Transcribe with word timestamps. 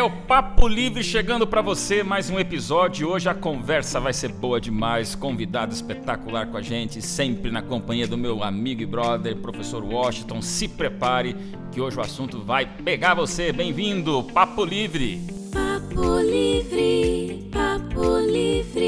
É 0.00 0.02
o 0.02 0.08
Papo 0.10 0.66
Livre 0.66 1.04
chegando 1.04 1.46
para 1.46 1.60
você, 1.60 2.02
mais 2.02 2.30
um 2.30 2.38
episódio. 2.38 3.06
Hoje 3.06 3.28
a 3.28 3.34
conversa 3.34 4.00
vai 4.00 4.14
ser 4.14 4.32
boa 4.32 4.58
demais. 4.58 5.14
Convidado 5.14 5.74
espetacular 5.74 6.46
com 6.46 6.56
a 6.56 6.62
gente, 6.62 7.02
sempre 7.02 7.50
na 7.50 7.60
companhia 7.60 8.08
do 8.08 8.16
meu 8.16 8.42
amigo 8.42 8.80
e 8.80 8.86
brother, 8.86 9.36
professor 9.36 9.84
Washington. 9.84 10.40
Se 10.40 10.66
prepare, 10.66 11.36
que 11.70 11.82
hoje 11.82 11.98
o 11.98 12.00
assunto 12.00 12.40
vai 12.40 12.64
pegar 12.64 13.12
você. 13.12 13.52
Bem-vindo, 13.52 14.24
Papo 14.32 14.64
Livre. 14.64 15.20
Papo 15.52 16.18
Livre, 16.20 17.50
Papo 17.52 18.20
Livre. 18.20 18.80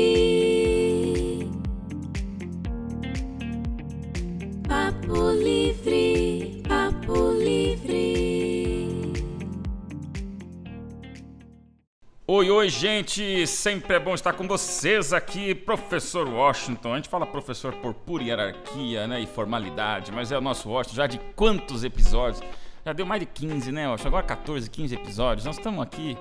Papo 4.67 5.31
Livre, 5.33 5.62
Oi, 12.35 12.51
oi, 12.51 12.71
gente! 12.71 13.47
Sempre 13.47 13.97
é 13.97 14.01
bom 14.01 14.15
estar 14.15 14.33
com 14.33 14.49
vocês 14.49 15.13
aqui, 15.13 15.55
professor 15.55 16.27
Washington. 16.27 16.95
A 16.95 16.97
gente 16.97 17.11
fala 17.11 17.27
professor 17.27 17.75
por 17.75 17.93
pura 17.93 18.25
hierarquia 18.25 19.07
né, 19.07 19.21
e 19.21 19.27
formalidade, 19.27 20.11
mas 20.11 20.33
é 20.33 20.39
o 20.39 20.41
nosso 20.41 20.71
Washington 20.71 20.97
já 20.97 21.07
de 21.07 21.19
quantos 21.37 21.85
episódios? 21.85 22.43
Já 22.87 22.95
deu 22.95 23.05
mais 23.05 23.21
de 23.21 23.27
15, 23.27 23.71
né, 23.71 23.87
Washington? 23.87 24.09
Agora 24.09 24.23
14, 24.25 24.71
15 24.71 24.95
episódios. 24.95 25.45
Nós 25.45 25.59
estamos 25.59 25.83
aqui 25.83 26.17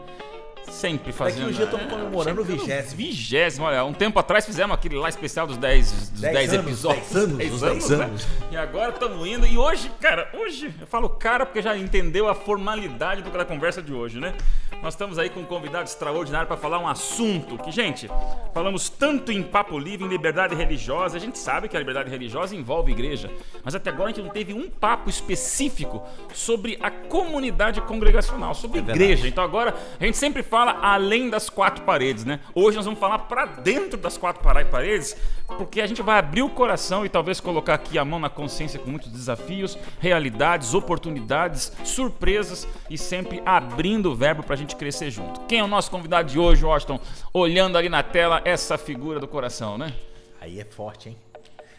sempre 0.70 1.12
fazendo. 1.12 1.48
Daqui 1.48 1.54
um 1.54 1.56
dia 1.56 1.66
estamos 1.66 1.86
comemorando 1.88 2.42
o 2.42 2.44
vigésimo. 2.46 2.98
Vigésimo, 2.98 3.66
olha, 3.66 3.84
um 3.86 3.94
tempo 3.94 4.20
atrás 4.20 4.46
fizemos 4.46 4.74
aquele 4.74 4.96
lá 4.96 5.10
especial 5.10 5.48
dos 5.48 5.58
10 5.58 5.92
dos 5.92 6.22
Dez 6.22 6.34
10 6.34 6.54
anos, 6.54 6.66
episódios. 6.66 7.10
dez 7.10 7.24
anos, 7.24 7.38
Dez 7.38 7.54
os 7.54 7.62
dez 7.62 7.90
né? 7.90 8.06
anos. 8.06 8.28
E 8.52 8.58
agora 8.58 8.92
estamos 8.92 9.28
indo. 9.28 9.46
E 9.46 9.58
hoje, 9.58 9.92
cara, 10.00 10.30
hoje, 10.34 10.74
eu 10.80 10.88
falo 10.88 11.10
cara 11.10 11.46
porque 11.46 11.62
já 11.62 11.78
entendeu 11.78 12.28
a 12.28 12.36
formalidade 12.36 13.22
da 13.22 13.46
conversa 13.46 13.82
de 13.82 13.94
hoje, 13.94 14.20
né? 14.20 14.34
Nós 14.82 14.94
estamos 14.96 15.20
aí 15.20 15.30
com 15.30 15.42
um 15.42 15.46
convidado 15.46 15.84
extraordinário 15.84 16.48
para 16.48 16.58
falar 16.58 16.80
um 16.80 16.88
assunto 16.88 17.58
que, 17.60 17.72
gente, 17.72 18.10
falamos 18.54 18.90
tanto 18.90 19.32
em 19.32 19.44
papo 19.44 19.78
livre, 19.78 20.06
em 20.06 20.10
liberdade 20.10 20.56
religiosa. 20.56 21.18
A 21.18 21.20
gente 21.20 21.38
sabe 21.38 21.68
que 21.68 21.76
a 21.76 21.80
liberdade 21.80 22.10
religiosa 22.10 22.56
envolve 22.56 22.92
igreja, 22.92 23.30
mas 23.64 23.76
até 23.76 23.90
agora 23.92 24.10
a 24.10 24.14
gente 24.14 24.24
não 24.24 24.32
teve 24.32 24.54
um 24.54 24.70
papo 24.70 25.10
específico 25.10 26.04
sobre 26.34 26.80
a 26.82 26.90
comunidade 26.90 27.80
congregacional, 27.82 28.56
sobre 28.56 28.80
É 28.80 28.82
igreja. 28.82 29.28
Então 29.28 29.44
agora 29.44 29.76
a 30.00 30.04
gente 30.06 30.18
sempre 30.18 30.42
fala 30.52 30.78
além 30.82 31.30
das 31.30 31.50
quatro 31.50 31.86
paredes, 31.86 32.26
né? 32.26 32.42
Hoje 32.54 32.76
nós 32.76 32.84
vamos 32.84 33.00
falar 33.00 33.20
para 33.20 33.46
dentro 33.46 33.98
das 33.98 34.18
quatro 34.18 34.44
paredes, 34.44 35.16
porque 35.48 35.80
a 35.80 35.88
gente 35.88 36.02
vai 36.02 36.20
abrir 36.20 36.42
o 36.42 36.50
coração 36.50 37.06
e 37.06 37.10
talvez 37.10 37.40
colocar 37.40 37.76
aqui 37.76 37.98
a 37.98 38.04
mão 38.04 38.20
na 38.20 38.30
consciência 38.30 38.78
com 38.78 38.90
muitos 38.90 39.10
desafios, 39.10 39.78
realidades, 39.98 40.74
oportunidades, 40.74 41.72
surpresas 41.86 42.68
e 42.90 42.98
sempre 42.98 43.42
abrindo 43.46 44.12
o 44.12 44.16
verbo 44.16 44.44
para 44.44 44.56
a 44.56 44.58
gente 44.58 44.76
crescer 44.76 45.10
junto. 45.10 45.40
Quem 45.48 45.60
é 45.60 45.64
o 45.64 45.68
nosso 45.68 45.90
convidado 45.90 46.30
de 46.30 46.38
hoje, 46.38 46.66
Washington? 46.66 47.00
Olhando 47.34 47.78
ali 47.78 47.88
na 47.88 48.04
tela 48.04 48.42
essa 48.44 48.78
figura 48.78 49.22
do 49.22 49.30
coração, 49.30 49.78
né? 49.78 49.94
Aí 50.42 50.60
é 50.60 50.66
forte, 50.66 51.08
hein? 51.08 51.18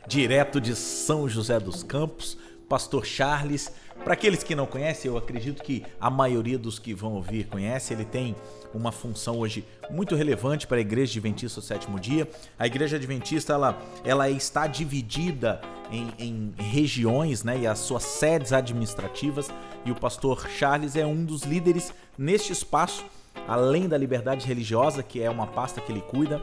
Direto 0.07 0.59
de 0.59 0.75
São 0.75 1.29
José 1.29 1.61
dos 1.61 1.83
Campos, 1.83 2.39
Pastor 2.73 3.05
Charles. 3.05 3.71
Para 4.03 4.15
aqueles 4.15 4.43
que 4.43 4.55
não 4.55 4.65
conhecem, 4.65 5.11
eu 5.11 5.19
acredito 5.19 5.63
que 5.63 5.85
a 6.01 6.09
maioria 6.09 6.57
dos 6.57 6.79
que 6.79 6.95
vão 6.95 7.13
ouvir 7.13 7.45
conhece. 7.45 7.93
Ele 7.93 8.07
tem 8.07 8.35
uma 8.73 8.91
função 8.91 9.39
hoje 9.39 9.63
muito 9.91 10.15
relevante 10.15 10.67
para 10.67 10.79
a 10.79 10.81
Igreja 10.81 11.13
Adventista 11.13 11.61
do 11.61 11.67
Sétimo 11.67 12.01
Dia. 12.01 12.27
A 12.59 12.67
Igreja 12.67 12.97
Adventista 12.97 13.53
ela, 13.53 13.79
ela 14.03 14.31
está 14.31 14.67
dividida 14.67 15.61
em, 15.91 16.15
em 16.19 16.55
regiões, 16.57 17.45
né? 17.45 17.59
E 17.59 17.67
as 17.67 17.79
suas 17.81 18.05
sedes 18.05 18.55
administrativas. 18.55 19.51
E 19.85 19.91
o 19.91 19.95
Pastor 19.95 20.49
Charles 20.49 20.97
é 20.97 21.05
um 21.05 21.27
dos 21.27 21.43
líderes 21.43 21.93
neste 22.17 22.55
espaço. 22.55 23.05
Além 23.47 23.87
da 23.87 23.99
liberdade 23.99 24.47
religiosa, 24.47 25.03
que 25.03 25.21
é 25.21 25.29
uma 25.29 25.47
pasta 25.47 25.79
que 25.79 25.93
ele 25.93 26.01
cuida, 26.01 26.43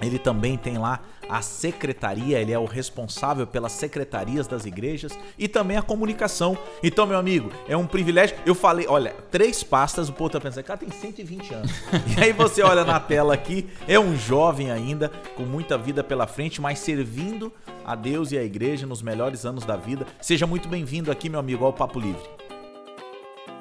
ele 0.00 0.18
também 0.18 0.56
tem 0.56 0.78
lá 0.78 1.00
a 1.28 1.42
secretaria, 1.42 2.38
ele 2.38 2.52
é 2.52 2.58
o 2.58 2.64
responsável 2.64 3.46
pelas 3.46 3.72
secretarias 3.72 4.46
das 4.46 4.64
igrejas 4.64 5.18
e 5.38 5.48
também 5.48 5.76
a 5.76 5.82
comunicação. 5.82 6.56
Então, 6.82 7.06
meu 7.06 7.18
amigo, 7.18 7.50
é 7.68 7.76
um 7.76 7.86
privilégio. 7.86 8.36
Eu 8.44 8.54
falei, 8.54 8.86
olha, 8.88 9.14
três 9.30 9.62
pastas, 9.62 10.08
o 10.08 10.12
povo 10.12 10.30
tá 10.30 10.40
pensando, 10.40 10.64
cara, 10.64 10.78
tem 10.78 10.90
120 10.90 11.54
anos. 11.54 11.70
e 12.16 12.22
aí 12.22 12.32
você 12.32 12.62
olha 12.62 12.84
na 12.84 13.00
tela 13.00 13.34
aqui, 13.34 13.68
é 13.88 13.98
um 13.98 14.16
jovem 14.16 14.70
ainda, 14.70 15.10
com 15.34 15.42
muita 15.42 15.76
vida 15.76 16.04
pela 16.04 16.26
frente, 16.26 16.60
mas 16.60 16.78
servindo 16.78 17.52
a 17.84 17.94
Deus 17.94 18.32
e 18.32 18.38
a 18.38 18.42
igreja 18.42 18.86
nos 18.86 19.02
melhores 19.02 19.44
anos 19.44 19.64
da 19.64 19.76
vida. 19.76 20.06
Seja 20.20 20.46
muito 20.46 20.68
bem-vindo 20.68 21.10
aqui, 21.10 21.28
meu 21.28 21.40
amigo, 21.40 21.64
ao 21.64 21.72
Papo 21.72 21.98
Livre. 21.98 22.22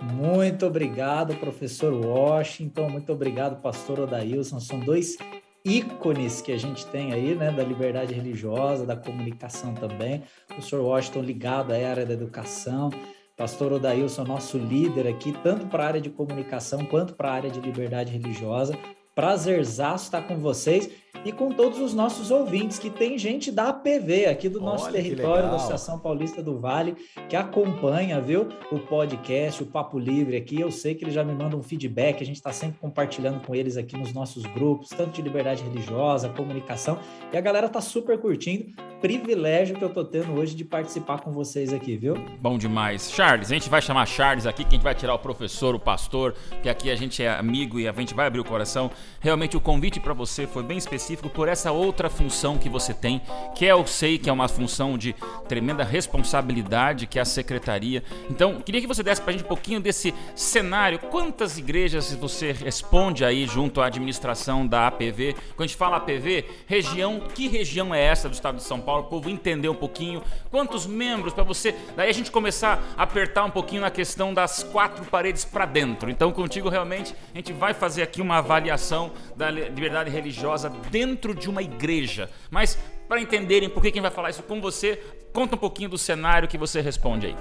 Muito 0.02 0.66
obrigado, 0.66 1.36
professor 1.36 1.94
Washington. 1.94 2.90
Muito 2.90 3.12
obrigado, 3.12 3.62
pastor 3.62 4.02
Odailson. 4.02 4.60
São 4.60 4.80
dois 4.80 5.18
ícones 5.66 6.42
que 6.42 6.52
a 6.52 6.58
gente 6.58 6.86
tem 6.86 7.12
aí, 7.12 7.34
né, 7.34 7.52
da 7.52 7.64
liberdade 7.64 8.14
religiosa, 8.14 8.86
da 8.86 8.96
comunicação 8.96 9.74
também. 9.74 10.24
O 10.44 10.48
professor 10.54 10.82
Washington 10.82 11.22
ligado 11.22 11.72
à 11.72 11.76
área 11.76 12.06
da 12.06 12.14
educação. 12.14 12.92
Pastor 13.36 13.74
Odailson, 13.74 14.24
nosso 14.24 14.58
líder 14.58 15.08
aqui, 15.08 15.34
tanto 15.44 15.66
para 15.66 15.84
a 15.84 15.88
área 15.88 16.02
de 16.02 16.10
comunicação 16.10 16.86
quanto 16.86 17.16
para 17.16 17.30
a 17.30 17.34
área 17.34 17.50
de 17.50 17.60
liberdade 17.60 18.12
religiosa. 18.12 18.78
Prazerzaço 19.14 20.06
estar 20.06 20.22
com 20.22 20.38
vocês 20.38 20.90
e 21.24 21.32
com 21.32 21.50
todos 21.50 21.80
os 21.80 21.94
nossos 21.94 22.32
ouvintes, 22.32 22.80
que 22.80 22.90
tem 22.90 23.18
gente 23.18 23.52
da 23.52 23.70
APV 23.70 24.26
aqui 24.26 24.50
do 24.50 24.60
nosso 24.60 24.86
Olha 24.86 24.94
território, 25.02 25.50
da. 25.50 25.56
Associação 25.56 26.00
Paulista 26.00 26.42
do 26.44 26.58
Vale, 26.58 26.96
que 27.30 27.36
acompanha, 27.36 28.20
viu, 28.20 28.48
o 28.72 28.80
podcast, 28.80 29.64
o 29.64 29.66
Papo 29.66 29.98
Livre 29.98 30.38
aqui. 30.38 30.60
Eu 30.60 30.72
sei 30.72 30.96
que 30.96 31.04
eles 31.04 31.14
já 31.14 31.24
me 31.24 31.34
mandam 31.34 31.60
um 31.60 31.64
feedback, 31.64 32.22
a 32.22 32.26
gente 32.26 32.36
está 32.36 32.52
sempre 32.52 32.80
compartilhando 32.80 33.40
com 33.46 33.56
eles 33.56 33.78
aqui 33.78 33.98
nos 33.98 34.14
nossos 34.14 34.44
grupos, 34.44 34.90
tanto 34.90 35.12
de 35.12 35.22
liberdade 35.22 35.64
religiosa, 35.64 36.30
comunicação, 36.30 37.00
e 37.32 37.38
a 37.38 37.42
galera 37.42 37.70
tá 37.70 37.82
super 37.82 38.20
curtindo. 38.20 38.74
Privilégio 39.02 39.78
que 39.78 39.84
eu 39.84 39.94
tô 39.94 40.04
tendo 40.04 40.34
hoje 40.34 40.56
de 40.56 40.64
participar 40.66 41.20
com 41.22 41.32
vocês 41.32 41.72
aqui, 41.72 41.96
viu? 41.96 42.16
Bom 42.42 42.58
demais. 42.58 43.12
Charles, 43.12 43.52
a 43.52 43.54
gente 43.54 43.70
vai 43.70 43.82
chamar 43.82 44.06
Charles 44.08 44.46
aqui, 44.46 44.64
que 44.64 44.70
a 44.70 44.78
gente 44.78 44.84
vai 44.84 44.96
tirar 44.96 45.14
o 45.14 45.20
professor, 45.20 45.76
o 45.76 45.80
pastor, 45.80 46.34
que 46.64 46.70
aqui 46.70 46.90
a 46.90 46.96
gente 46.96 47.22
é 47.22 47.30
amigo 47.30 47.80
e 47.80 47.88
a 47.88 47.92
gente 47.92 48.14
vai 48.14 48.26
abrir 48.26 48.40
o 48.40 48.46
coração. 48.46 48.90
Realmente 49.20 49.56
o 49.56 49.62
convite 49.62 50.00
para 50.00 50.14
você 50.14 50.48
foi 50.48 50.64
bem 50.64 50.78
específico 51.06 51.30
por 51.30 51.48
essa 51.48 51.72
outra 51.72 52.10
função 52.10 52.58
que 52.58 52.68
você 52.68 52.94
tem, 52.94 53.22
que 53.56 53.66
é, 53.66 53.72
eu 53.72 53.86
sei 53.86 54.18
que 54.18 54.30
é 54.30 54.34
uma 54.34 54.48
função 54.48 54.98
de 54.98 55.16
tremenda 55.48 55.84
responsabilidade, 55.84 57.06
que 57.06 57.20
é 57.20 57.22
a 57.22 57.26
secretaria. 57.26 58.04
Então, 58.30 58.60
queria 58.62 58.82
que 58.82 58.88
você 58.88 59.04
desse 59.04 59.22
pra 59.22 59.32
gente 59.32 59.44
um 59.44 59.48
pouquinho 59.48 59.80
desse 59.80 60.14
cenário. 60.36 60.98
Quantas 60.98 61.58
igrejas 61.58 62.14
você 62.16 62.52
responde 62.52 63.24
aí 63.24 63.46
junto 63.46 63.82
à 63.82 63.86
administração 63.86 64.66
da 64.66 64.88
APV? 64.88 65.36
Quando 65.56 65.62
a 65.62 65.68
gente 65.68 65.78
fala 65.78 65.98
APV, 65.98 66.46
região, 66.66 67.22
que 67.34 67.48
região 67.48 67.94
é 67.94 68.04
essa 68.04 68.28
do 68.28 68.34
estado 68.34 68.56
de 68.58 68.64
São 68.64 68.82
Paulo? 68.82 69.04
O 69.04 69.08
povo 69.08 69.30
entender 69.30 69.70
um 69.70 69.76
pouquinho. 69.76 70.24
Quantos 70.50 70.88
membros 70.88 71.34
para 71.34 71.44
você? 71.44 71.76
Daí 71.96 72.10
a 72.10 72.14
gente 72.14 72.32
começar 72.32 72.82
a 72.98 73.04
apertar 73.04 73.46
um 73.46 73.52
pouquinho 73.52 73.82
na 73.82 73.92
questão 73.92 74.34
das 74.34 74.64
quatro 74.64 75.06
paredes 75.06 75.46
para 75.46 75.66
dentro. 75.66 76.10
Então, 76.10 76.32
contigo 76.32 76.68
realmente 76.70 77.14
a 77.34 77.38
gente 77.38 77.54
vai 77.54 77.74
fazer 77.74 78.02
aqui 78.02 78.22
uma 78.22 78.38
avaliação 78.38 79.12
da 79.36 79.52
li- 79.52 79.70
liberdade 79.70 80.10
religiosa 80.10 80.70
dentro 80.96 81.36
de 81.36 81.50
uma 81.50 81.62
igreja. 81.62 82.30
Mas 82.50 82.80
para 83.06 83.20
entenderem 83.20 83.70
por 83.70 83.84
que 83.84 83.92
quem 83.92 84.02
vai 84.02 84.10
falar 84.10 84.30
isso 84.30 84.42
com 84.44 84.62
você, 84.62 84.98
conta 85.34 85.58
um 85.58 85.60
pouquinho 85.60 85.90
do 85.90 85.98
cenário 85.98 86.48
que 86.48 86.58
você 86.58 86.80
responde 86.80 87.28
aí. 87.28 87.36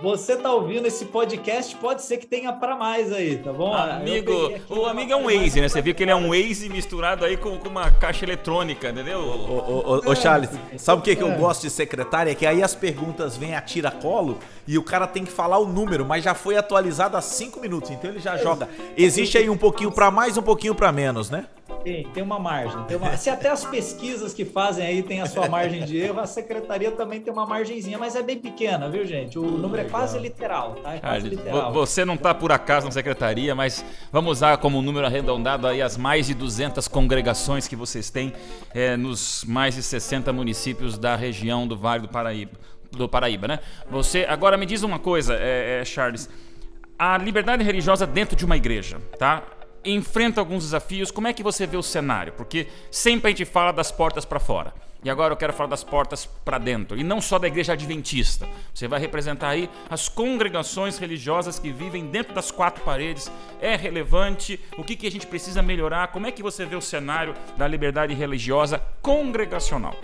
Você 0.00 0.36
tá 0.36 0.52
ouvindo 0.52 0.86
esse 0.86 1.06
podcast, 1.06 1.74
pode 1.74 2.02
ser 2.02 2.18
que 2.18 2.26
tenha 2.26 2.52
para 2.52 2.76
mais 2.76 3.12
aí, 3.12 3.36
tá 3.38 3.52
bom? 3.52 3.74
Amigo, 3.74 4.32
o 4.68 4.86
amigo 4.86 5.12
é 5.12 5.16
um 5.16 5.24
Waze, 5.24 5.60
né? 5.60 5.68
Você 5.68 5.82
viu 5.82 5.92
que 5.92 6.04
ele 6.04 6.12
é 6.12 6.14
um 6.14 6.28
Waze 6.28 6.68
misturado 6.68 7.24
aí 7.24 7.36
com, 7.36 7.58
com 7.58 7.68
uma 7.68 7.90
caixa 7.90 8.24
eletrônica, 8.24 8.90
entendeu? 8.90 9.18
Ô, 9.18 9.24
ô, 9.24 9.94
ô, 10.06 10.10
ô, 10.10 10.14
Charles, 10.14 10.50
sabe 10.76 11.00
o 11.00 11.02
que, 11.04 11.16
que 11.16 11.22
eu 11.22 11.32
É. 11.32 11.34
gosto 11.34 11.62
de 11.62 11.70
secretária? 11.70 12.30
É 12.30 12.34
que 12.36 12.46
aí 12.46 12.62
as 12.62 12.76
perguntas 12.76 13.36
vêm 13.36 13.56
a 13.56 13.60
tira-colo 13.60 14.38
e 14.68 14.78
o 14.78 14.84
cara 14.84 15.04
tem 15.04 15.24
que 15.24 15.32
falar 15.32 15.58
o 15.58 15.66
número, 15.66 16.04
mas 16.06 16.22
já 16.22 16.32
foi 16.34 16.56
atualizado 16.56 17.16
há 17.16 17.20
cinco 17.20 17.58
minutos, 17.58 17.90
então 17.90 18.08
ele 18.08 18.20
já 18.20 18.36
joga. 18.36 18.68
Existe 18.96 19.36
aí 19.36 19.50
um 19.50 19.56
pouquinho 19.58 19.90
pra 19.90 20.12
mais, 20.12 20.36
um 20.36 20.42
pouquinho 20.42 20.76
pra 20.76 20.92
menos, 20.92 21.28
né? 21.28 21.46
Tem, 21.84 22.02
tem 22.08 22.22
uma 22.22 22.38
margem. 22.38 22.82
Tem 22.84 22.96
uma... 22.96 23.16
Se 23.16 23.30
até 23.30 23.48
as 23.48 23.64
pesquisas 23.64 24.34
que 24.34 24.44
fazem 24.44 24.84
aí 24.86 25.02
tem 25.02 25.20
a 25.20 25.26
sua 25.26 25.48
margem 25.48 25.84
de 25.84 25.96
erro, 25.96 26.18
a 26.20 26.26
secretaria 26.26 26.90
também 26.90 27.20
tem 27.20 27.32
uma 27.32 27.46
margenzinha, 27.46 27.96
mas 27.98 28.16
é 28.16 28.22
bem 28.22 28.36
pequena, 28.38 28.88
viu, 28.88 29.06
gente? 29.06 29.38
O 29.38 29.42
número 29.42 29.82
é 29.82 29.84
quase 29.88 30.18
literal, 30.18 30.74
tá? 30.76 30.94
É 30.94 30.98
quase 30.98 31.20
Charles, 31.20 31.38
literal. 31.38 31.72
vo- 31.72 31.80
você 31.86 32.04
não 32.04 32.16
tá 32.16 32.34
por 32.34 32.50
acaso 32.52 32.86
na 32.86 32.92
secretaria, 32.92 33.54
mas 33.54 33.84
vamos 34.12 34.32
usar 34.32 34.56
como 34.58 34.82
número 34.82 35.06
arredondado 35.06 35.66
aí 35.66 35.80
as 35.80 35.96
mais 35.96 36.26
de 36.26 36.34
200 36.34 36.88
congregações 36.88 37.68
que 37.68 37.76
vocês 37.76 38.10
têm 38.10 38.32
é, 38.74 38.96
nos 38.96 39.44
mais 39.46 39.74
de 39.74 39.82
60 39.82 40.32
municípios 40.32 40.98
da 40.98 41.14
região 41.16 41.66
do 41.66 41.76
Vale 41.76 42.02
do 42.02 42.08
Paraíba. 42.08 42.52
Do 42.90 43.08
Paraíba, 43.08 43.46
né? 43.46 43.58
Você 43.90 44.24
agora 44.28 44.56
me 44.56 44.64
diz 44.66 44.82
uma 44.82 44.98
coisa, 44.98 45.34
é, 45.34 45.80
é, 45.80 45.84
Charles. 45.84 46.28
A 46.98 47.16
liberdade 47.18 47.62
religiosa 47.62 48.06
dentro 48.06 48.34
de 48.34 48.44
uma 48.44 48.56
igreja, 48.56 48.98
tá? 49.18 49.42
Enfrenta 49.84 50.40
alguns 50.40 50.64
desafios. 50.64 51.10
Como 51.10 51.28
é 51.28 51.32
que 51.32 51.42
você 51.42 51.66
vê 51.66 51.76
o 51.76 51.82
cenário? 51.82 52.32
Porque 52.32 52.66
sempre 52.90 53.28
a 53.28 53.30
gente 53.30 53.44
fala 53.44 53.72
das 53.72 53.90
portas 53.90 54.24
para 54.24 54.40
fora. 54.40 54.72
E 55.02 55.08
agora 55.08 55.32
eu 55.32 55.36
quero 55.36 55.52
falar 55.52 55.68
das 55.68 55.84
portas 55.84 56.26
para 56.26 56.58
dentro. 56.58 56.98
E 56.98 57.04
não 57.04 57.20
só 57.20 57.38
da 57.38 57.46
igreja 57.46 57.72
adventista. 57.72 58.48
Você 58.74 58.88
vai 58.88 58.98
representar 58.98 59.50
aí 59.50 59.70
as 59.88 60.08
congregações 60.08 60.98
religiosas 60.98 61.58
que 61.58 61.70
vivem 61.70 62.06
dentro 62.06 62.34
das 62.34 62.50
quatro 62.50 62.82
paredes. 62.82 63.30
É 63.60 63.76
relevante? 63.76 64.58
O 64.76 64.82
que, 64.82 64.96
que 64.96 65.06
a 65.06 65.10
gente 65.10 65.26
precisa 65.26 65.62
melhorar? 65.62 66.08
Como 66.08 66.26
é 66.26 66.32
que 66.32 66.42
você 66.42 66.66
vê 66.66 66.74
o 66.74 66.80
cenário 66.80 67.34
da 67.56 67.68
liberdade 67.68 68.12
religiosa 68.12 68.82
congregacional? 69.00 69.94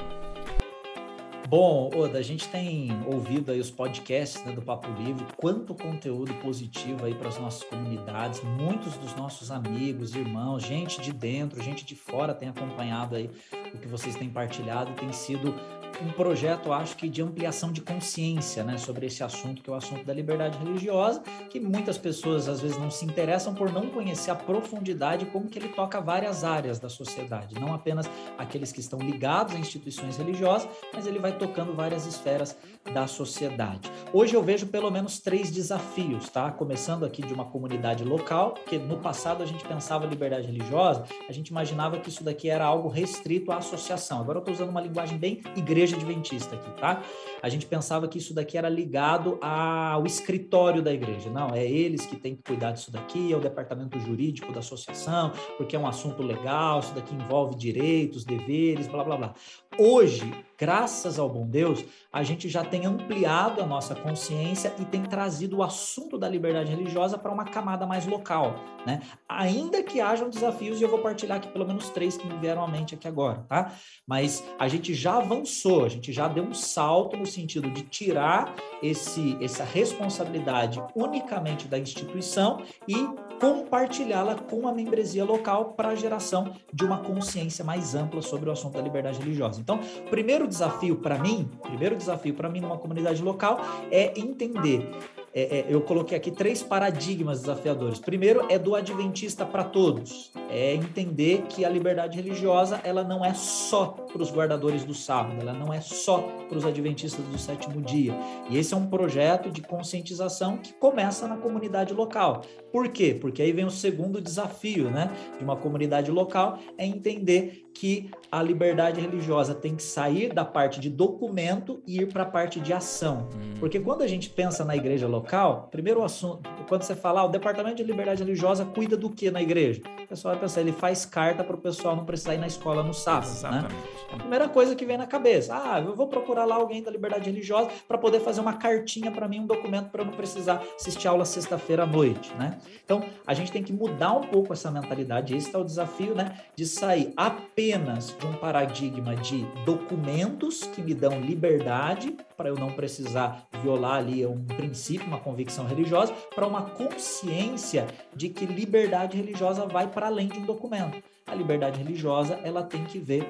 Bom, 1.47 1.91
Oda, 1.95 2.19
a 2.19 2.23
gente 2.23 2.49
tem 2.49 2.89
ouvido 3.07 3.53
aí 3.53 3.61
os 3.61 3.71
podcasts 3.71 4.43
né, 4.45 4.53
do 4.53 4.63
Papo 4.63 4.89
Livre, 5.01 5.27
quanto 5.37 5.75
conteúdo 5.75 6.33
positivo 6.35 7.05
aí 7.05 7.15
para 7.15 7.29
as 7.29 7.39
nossas 7.39 7.63
comunidades, 7.65 8.43
muitos 8.43 8.95
dos 8.97 9.15
nossos 9.15 9.51
amigos, 9.51 10.15
irmãos, 10.15 10.63
gente 10.63 11.03
de 11.03 11.13
dentro, 11.13 11.63
gente 11.63 11.85
de 11.85 11.95
fora 11.95 12.35
tem 12.35 12.49
acompanhado 12.49 13.15
aí 13.15 13.31
o 13.75 13.79
que 13.79 13.87
vocês 13.87 14.17
têm 14.17 14.31
partilhado 14.31 14.93
e 14.93 14.95
tem 14.95 15.13
sido 15.13 15.55
um 16.03 16.11
projeto, 16.13 16.73
acho 16.73 16.97
que 16.97 17.09
de 17.09 17.23
ampliação 17.23 17.73
de 17.73 17.81
consciência, 17.81 18.65
né, 18.65 18.79
sobre 18.79 19.07
esse 19.07 19.23
assunto 19.23 19.63
que 19.63 19.71
é 19.71 19.73
o 19.73 19.77
assunto 19.77 20.05
da 20.05 20.13
liberdade 20.13 20.59
religiosa, 20.59 21.23
que 21.51 21.61
muitas 21.61 21.99
pessoas 21.99 22.49
às 22.49 22.61
vezes 22.61 22.77
não 22.79 22.91
se 22.91 23.05
interessam 23.05 23.55
por 23.55 23.73
não 23.73 23.89
conhecer 23.89 24.31
a 24.31 24.35
profundidade 24.35 25.27
como 25.27 25.49
que 25.49 25.59
ele 25.59 25.69
toca 25.69 26.01
várias 26.01 26.45
áreas 26.45 26.79
da 26.79 26.89
sociedade, 26.89 27.55
não 27.61 27.75
apenas 27.75 28.09
aqueles 28.37 28.73
que 28.73 28.81
estão 28.81 28.99
ligados 28.99 29.55
a 29.55 29.59
instituições 29.59 30.17
religiosas, 30.17 30.69
mas 30.93 31.07
ele 31.07 31.19
vai 31.19 31.37
tocando 31.37 31.75
várias 31.75 32.07
esferas 32.07 32.57
da 32.93 33.07
sociedade. 33.07 33.91
Hoje 34.13 34.35
eu 34.35 34.43
vejo 34.43 34.67
pelo 34.67 34.91
menos 34.91 35.19
três 35.19 35.51
desafios, 35.51 36.29
tá? 36.29 36.51
Começando 36.51 37.05
aqui 37.05 37.23
de 37.23 37.33
uma 37.33 37.45
comunidade 37.45 38.05
local, 38.05 38.53
porque 38.53 38.79
no 38.79 38.99
passado 38.99 39.43
a 39.43 39.47
gente 39.47 39.65
pensava 39.65 40.07
liberdade 40.07 40.47
religiosa, 40.47 41.05
a 41.29 41.33
gente 41.33 41.49
imaginava 41.49 41.99
que 41.99 42.09
isso 42.09 42.23
daqui 42.23 42.51
era 42.51 42.65
algo 42.65 42.89
restrito 42.89 43.53
à 43.53 43.57
associação. 43.57 44.21
Agora 44.21 44.39
eu 44.39 44.41
estou 44.41 44.55
usando 44.55 44.71
uma 44.71 44.81
linguagem 44.81 45.17
bem 45.17 45.43
igreja 45.57 45.84
adventista 45.93 46.55
aqui, 46.55 46.71
tá? 46.81 47.03
A 47.43 47.49
gente 47.49 47.67
pensava 47.67 48.07
que 48.07 48.19
isso 48.19 48.33
daqui 48.33 48.57
era 48.57 48.69
ligado 48.69 49.39
ao 49.43 50.07
escritório 50.07 50.81
da 50.81 50.93
igreja. 50.93 51.29
Não, 51.31 51.51
é 51.51 51.65
eles 51.65 52.07
que 52.07 52.17
têm 52.17 52.37
que 52.37 52.43
cuidar 52.43 52.71
disso 52.71 52.91
daqui, 52.91 53.33
é 53.33 53.37
o 53.37 53.41
departamento 53.41 53.99
jurídico 53.99 54.53
da 54.53 54.61
associação, 54.61 55.33
porque 55.59 55.77
é 55.77 55.79
um 55.79 55.87
assunto 55.87 56.23
legal, 56.23 56.81
isso 56.81 56.95
daqui 56.95 57.15
envolve 57.15 57.57
direitos, 57.57 58.25
deveres, 58.25 58.87
blá 58.87 59.05
blá 59.05 59.17
blá. 59.17 59.35
Hoje, 59.79 60.33
graças 60.59 61.19
ao 61.19 61.29
bom 61.29 61.47
Deus, 61.47 61.85
a 62.15 62.23
gente 62.23 62.49
já 62.49 62.65
tem 62.65 62.87
ampliado 62.87 63.61
a 63.61 63.67
nossa 63.67 63.93
consciência 63.93 64.73
e 64.79 64.85
tem 64.85 65.03
trazido 65.03 65.57
o 65.57 65.63
assunto 65.65 66.17
da 66.17 66.29
liberdade 66.29 66.71
religiosa 66.71 67.19
para 67.19 67.33
uma 67.33 67.45
camada 67.45 67.89
mais 67.89 68.07
local, 68.07 68.55
né? 68.87 69.03
Ainda 69.29 69.83
que 69.83 70.01
hajam 70.01 70.31
desafios, 70.31 70.81
e 70.81 70.85
eu 70.85 70.89
vou 70.89 71.01
partilhar 71.01 71.39
aqui 71.39 71.49
pelo 71.49 71.67
menos 71.67 71.91
três 71.91 72.17
que 72.17 72.25
me 72.25 72.39
vieram 72.39 72.63
à 72.63 72.69
mente 72.69 72.95
aqui 72.95 73.09
agora, 73.09 73.45
tá? 73.49 73.73
Mas 74.07 74.45
a 74.61 74.69
gente 74.69 74.95
já 74.95 75.17
avançou, 75.17 75.85
a 75.85 75.89
gente 75.89 76.13
já 76.13 76.29
deu 76.29 76.45
um 76.45 76.55
salto 76.55 77.17
no 77.17 77.27
sentido 77.27 77.69
de 77.69 77.83
tirar 77.83 78.55
esse, 78.81 79.37
essa 79.41 79.65
responsabilidade 79.65 80.81
unicamente 80.95 81.67
da 81.67 81.81
instituição 81.81 82.63
e 82.87 82.95
compartilhá-la 83.41 84.37
com 84.37 84.69
a 84.69 84.73
membresia 84.73 85.25
local 85.25 85.73
para 85.73 85.89
a 85.89 85.95
geração 85.97 86.55
de 86.73 86.85
uma 86.85 86.99
consciência 86.99 87.65
mais 87.65 87.97
ampla 87.97 88.23
sobre 88.23 88.49
o 88.49 88.53
assunto 88.53 88.75
da 88.75 88.81
liberdade 88.81 89.19
religiosa. 89.19 89.61
Então, 89.61 89.81
primeiro 90.09 90.47
desafio 90.47 90.97
para 90.97 91.19
mim, 91.19 91.51
primeiro 91.61 91.97
desafio. 92.05 92.35
Para 92.35 92.49
mim 92.49 92.61
numa 92.61 92.79
comunidade 92.79 93.23
local 93.23 93.59
é 93.91 94.19
entender 94.19 94.89
é, 95.35 95.59
é, 95.59 95.67
eu 95.69 95.81
coloquei 95.81 96.17
aqui 96.17 96.31
três 96.31 96.63
paradigmas 96.63 97.41
desafiadores. 97.41 97.99
Primeiro 97.99 98.47
é 98.49 98.57
do 98.57 98.77
adventista 98.77 99.45
para 99.45 99.65
todos, 99.65 100.31
é 100.49 100.75
entender 100.75 101.43
que 101.49 101.65
a 101.65 101.69
liberdade 101.69 102.17
religiosa 102.17 102.81
ela 102.85 103.03
não 103.03 103.25
é 103.25 103.35
só 103.35 103.87
para 103.87 104.23
os 104.23 104.31
guardadores 104.31 104.85
do 104.85 104.95
sábado, 104.95 105.41
ela 105.41 105.53
não 105.53 105.73
é 105.75 105.81
só 105.81 106.19
para 106.49 106.57
os 106.57 106.65
adventistas 106.65 107.25
do 107.25 107.37
sétimo 107.37 107.83
dia. 107.83 108.15
E 108.49 108.57
esse 108.57 108.73
é 108.75 108.77
um 108.77 108.87
projeto 108.87 109.51
de 109.51 109.61
conscientização 109.61 110.57
que 110.59 110.73
começa 110.75 111.27
na 111.27 111.37
comunidade 111.37 111.93
local. 111.93 112.43
Por 112.71 112.89
quê? 112.89 113.17
Porque 113.21 113.43
aí 113.43 113.51
vem 113.51 113.65
o 113.65 113.71
segundo 113.71 114.21
desafio, 114.21 114.89
né, 114.89 115.11
de 115.37 115.43
uma 115.43 115.57
comunidade 115.57 116.13
local 116.13 116.61
é 116.79 116.87
entender 116.87 117.65
que 117.75 118.09
a 118.31 118.41
liberdade 118.41 119.01
religiosa 119.01 119.53
tem 119.53 119.75
que 119.75 119.83
sair 119.83 120.33
da 120.33 120.45
parte 120.45 120.79
de 120.79 120.89
documento 120.89 121.83
e 121.87 122.01
ir 122.01 122.13
para 122.13 122.23
a 122.23 122.27
parte 122.27 122.61
de 122.61 122.73
ação. 122.73 123.29
Porque 123.59 123.81
quando 123.81 124.03
a 124.03 124.07
gente 124.07 124.31
pensa 124.31 124.65
na 124.65 124.77
igreja 124.77 125.09
local, 125.09 125.24
primeiro 125.71 126.01
o 126.01 126.05
assunto, 126.05 126.49
quando 126.69 126.83
você 126.83 126.95
fala, 126.95 127.21
ah, 127.21 127.25
o 127.25 127.29
departamento 127.29 127.77
de 127.77 127.85
liberdade 127.85 128.23
religiosa 128.23 128.65
cuida 128.65 128.97
do 128.97 129.11
que 129.11 129.31
na 129.31 129.43
igreja? 129.43 129.83
Pessoal 130.15 130.35
vai 130.35 130.43
pensar, 130.43 130.61
ele 130.61 130.71
faz 130.71 131.05
carta 131.05 131.43
para 131.43 131.57
o 131.57 131.59
pessoal 131.59 131.97
não 131.97 132.05
precisar 132.05 132.37
ir 132.37 132.39
na 132.39 132.47
escola 132.47 132.85
no 132.85 132.95
sábado, 132.95 133.27
né? 133.27 133.33
Exatamente. 133.33 133.75
A 134.13 134.17
primeira 134.17 134.49
coisa 134.49 134.77
que 134.77 134.85
vem 134.85 134.97
na 134.97 135.09
cabeça, 135.09 135.53
ah, 135.57 135.81
eu 135.81 135.93
vou 135.93 136.07
procurar 136.07 136.45
lá 136.45 136.55
alguém 136.55 136.81
da 136.85 136.89
liberdade 136.89 137.29
religiosa 137.29 137.69
para 137.89 137.99
poder 137.99 138.21
fazer 138.21 138.41
uma 138.41 138.53
cartinha 138.53 139.11
para 139.11 139.27
mim, 139.27 139.41
um 139.41 139.47
documento 139.47 139.91
para 139.91 140.03
eu 140.03 140.07
não 140.07 140.13
precisar 140.13 140.63
assistir 140.77 141.09
aula 141.09 141.25
sexta-feira 141.25 141.83
à 141.83 141.87
noite, 141.87 142.33
né? 142.35 142.61
Então, 142.85 143.03
a 143.27 143.35
gente 143.35 143.51
tem 143.51 143.61
que 143.61 143.73
mudar 143.73 144.13
um 144.13 144.21
pouco 144.21 144.53
essa 144.53 144.71
mentalidade, 144.71 145.37
esse 145.37 145.53
é 145.53 145.59
o 145.59 145.65
desafio, 145.65 146.15
né, 146.15 146.39
de 146.55 146.65
sair 146.65 147.13
apenas 147.17 148.17
de 148.17 148.25
um 148.25 148.35
paradigma 148.35 149.17
de 149.17 149.45
documentos 149.65 150.63
que 150.63 150.81
me 150.81 150.95
dão 150.95 151.21
liberdade 151.21 152.17
para 152.37 152.49
eu 152.49 152.55
não 152.55 152.71
precisar 152.71 153.47
violar 153.63 153.99
ali 153.99 154.25
um 154.25 154.45
princípio, 154.45 155.07
uma 155.07 155.19
convicção 155.19 155.67
religiosa, 155.67 156.13
para 156.35 156.47
uma 156.47 156.63
consciência 156.63 157.87
de 158.15 158.29
que 158.29 158.47
liberdade 158.47 159.17
religiosa 159.17 159.67
vai 159.67 159.89
para 159.89 160.04
além 160.05 160.29
de 160.29 160.39
um 160.39 160.45
documento. 160.45 161.03
A 161.27 161.35
liberdade 161.35 161.79
religiosa, 161.79 162.39
ela 162.45 162.63
tem 162.63 162.85
que 162.85 162.99
ver 162.99 163.27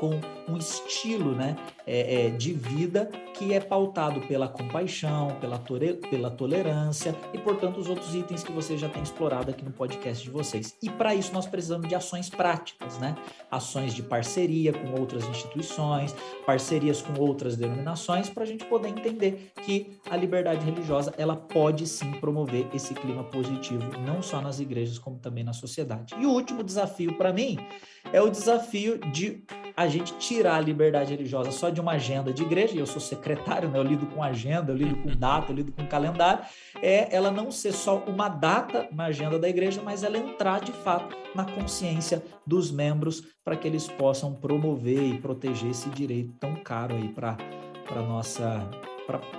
com 0.00 0.18
um 0.48 0.56
estilo 0.56 1.34
né, 1.34 1.54
é, 1.86 2.26
é, 2.26 2.30
de 2.30 2.54
vida 2.54 3.10
que 3.34 3.52
é 3.52 3.60
pautado 3.60 4.20
pela 4.22 4.48
compaixão, 4.48 5.36
pela, 5.40 5.58
tore, 5.58 5.94
pela 5.94 6.30
tolerância 6.30 7.14
e, 7.34 7.38
portanto, 7.38 7.78
os 7.78 7.88
outros 7.88 8.14
itens 8.14 8.42
que 8.42 8.50
vocês 8.50 8.80
já 8.80 8.88
têm 8.88 9.02
explorado 9.02 9.50
aqui 9.50 9.62
no 9.62 9.70
podcast 9.70 10.24
de 10.24 10.30
vocês. 10.30 10.74
E 10.82 10.88
para 10.88 11.14
isso 11.14 11.32
nós 11.32 11.46
precisamos 11.46 11.86
de 11.86 11.94
ações 11.94 12.30
práticas, 12.30 12.98
né? 12.98 13.14
Ações 13.50 13.94
de 13.94 14.02
parceria 14.02 14.72
com 14.72 14.98
outras 14.98 15.28
instituições, 15.28 16.14
parcerias 16.46 17.02
com 17.02 17.20
outras 17.20 17.56
denominações, 17.56 18.30
para 18.30 18.44
a 18.44 18.46
gente 18.46 18.64
poder 18.64 18.88
entender 18.88 19.52
que 19.62 19.98
a 20.10 20.16
liberdade 20.16 20.64
religiosa 20.64 21.12
ela 21.18 21.36
pode 21.36 21.86
sim 21.86 22.10
promover 22.12 22.66
esse 22.74 22.94
clima 22.94 23.24
positivo, 23.24 23.84
não 24.06 24.22
só 24.22 24.40
nas 24.40 24.60
igrejas, 24.60 24.98
como 24.98 25.18
também 25.18 25.44
na 25.44 25.52
sociedade. 25.52 26.14
E 26.18 26.24
o 26.24 26.30
último 26.30 26.62
desafio 26.62 27.16
para 27.16 27.32
mim 27.32 27.58
é 28.12 28.20
o 28.20 28.30
desafio 28.30 28.98
de 29.12 29.44
a 29.76 29.86
gente 29.86 30.14
tirar 30.18 30.56
a 30.56 30.60
liberdade 30.60 31.12
religiosa 31.12 31.50
só 31.50 31.70
de 31.70 31.80
uma 31.80 31.92
agenda 31.92 32.32
de 32.32 32.42
igreja, 32.42 32.74
e 32.74 32.78
eu 32.78 32.86
sou 32.86 33.00
secretário, 33.00 33.68
né? 33.68 33.78
eu 33.78 33.82
lido 33.82 34.06
com 34.06 34.22
agenda, 34.22 34.72
eu 34.72 34.76
lido 34.76 34.96
com 34.96 35.14
data, 35.14 35.52
eu 35.52 35.56
lido 35.56 35.72
com 35.72 35.86
calendário, 35.86 36.44
é 36.82 37.14
ela 37.14 37.30
não 37.30 37.50
ser 37.50 37.72
só 37.72 37.98
uma 38.06 38.28
data 38.28 38.88
na 38.92 39.06
agenda 39.06 39.38
da 39.38 39.48
igreja, 39.48 39.80
mas 39.82 40.02
ela 40.02 40.18
entrar 40.18 40.60
de 40.60 40.72
fato 40.72 41.16
na 41.34 41.44
consciência 41.44 42.22
dos 42.46 42.70
membros 42.70 43.22
para 43.44 43.56
que 43.56 43.66
eles 43.66 43.86
possam 43.86 44.34
promover 44.34 45.02
e 45.02 45.18
proteger 45.18 45.70
esse 45.70 45.88
direito 45.90 46.32
tão 46.38 46.54
caro 46.56 46.94
aí 46.94 47.08
para 47.08 47.36
para 47.86 48.02
nossa 48.02 48.70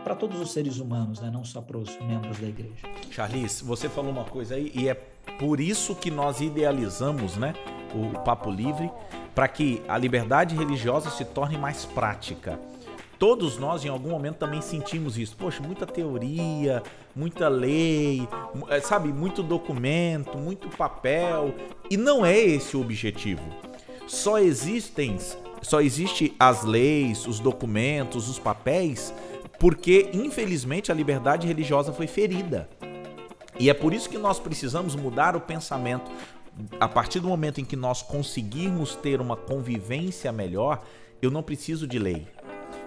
para 0.03 0.15
todos 0.15 0.41
os 0.41 0.51
seres 0.51 0.79
humanos, 0.79 1.21
né? 1.21 1.29
não 1.31 1.45
só 1.45 1.61
para 1.61 1.77
os 1.77 1.97
membros 2.01 2.37
da 2.39 2.47
igreja. 2.47 2.85
Charlize, 3.09 3.63
você 3.63 3.87
falou 3.87 4.11
uma 4.11 4.25
coisa 4.25 4.55
aí 4.55 4.69
e 4.75 4.89
é 4.89 5.10
por 5.39 5.59
isso 5.59 5.95
que 5.95 6.11
nós 6.11 6.39
idealizamos, 6.41 7.35
né, 7.35 7.53
o 7.93 8.19
Papo 8.19 8.49
Livre, 8.49 8.91
para 9.33 9.47
que 9.47 9.81
a 9.87 9.97
liberdade 9.97 10.55
religiosa 10.55 11.09
se 11.09 11.25
torne 11.25 11.57
mais 11.57 11.85
prática. 11.85 12.59
Todos 13.17 13.57
nós, 13.59 13.85
em 13.85 13.87
algum 13.87 14.09
momento, 14.09 14.37
também 14.37 14.61
sentimos 14.61 15.15
isso. 15.15 15.37
Poxa, 15.37 15.61
muita 15.61 15.85
teoria, 15.85 16.81
muita 17.15 17.47
lei, 17.47 18.27
é, 18.67 18.79
sabe, 18.79 19.13
muito 19.13 19.43
documento, 19.43 20.39
muito 20.39 20.67
papel. 20.69 21.53
E 21.89 21.95
não 21.97 22.25
é 22.25 22.35
esse 22.35 22.75
o 22.75 22.81
objetivo. 22.81 23.43
Só 24.07 24.39
existem, 24.39 25.17
só 25.61 25.81
existe 25.81 26.35
as 26.39 26.63
leis, 26.63 27.27
os 27.27 27.39
documentos, 27.39 28.27
os 28.27 28.39
papéis, 28.39 29.13
porque 29.59 30.09
infelizmente 30.13 30.91
a 30.91 30.95
liberdade 30.95 31.45
religiosa 31.45 31.93
foi 31.93 32.07
ferida. 32.07 32.67
E 33.61 33.69
é 33.69 33.75
por 33.75 33.93
isso 33.93 34.09
que 34.09 34.17
nós 34.17 34.39
precisamos 34.39 34.95
mudar 34.95 35.35
o 35.35 35.39
pensamento, 35.39 36.09
a 36.79 36.87
partir 36.87 37.19
do 37.19 37.27
momento 37.27 37.61
em 37.61 37.63
que 37.63 37.75
nós 37.75 38.01
conseguirmos 38.01 38.95
ter 38.95 39.21
uma 39.21 39.37
convivência 39.37 40.31
melhor, 40.31 40.83
eu 41.21 41.29
não 41.29 41.43
preciso 41.43 41.85
de 41.85 41.99
lei. 41.99 42.27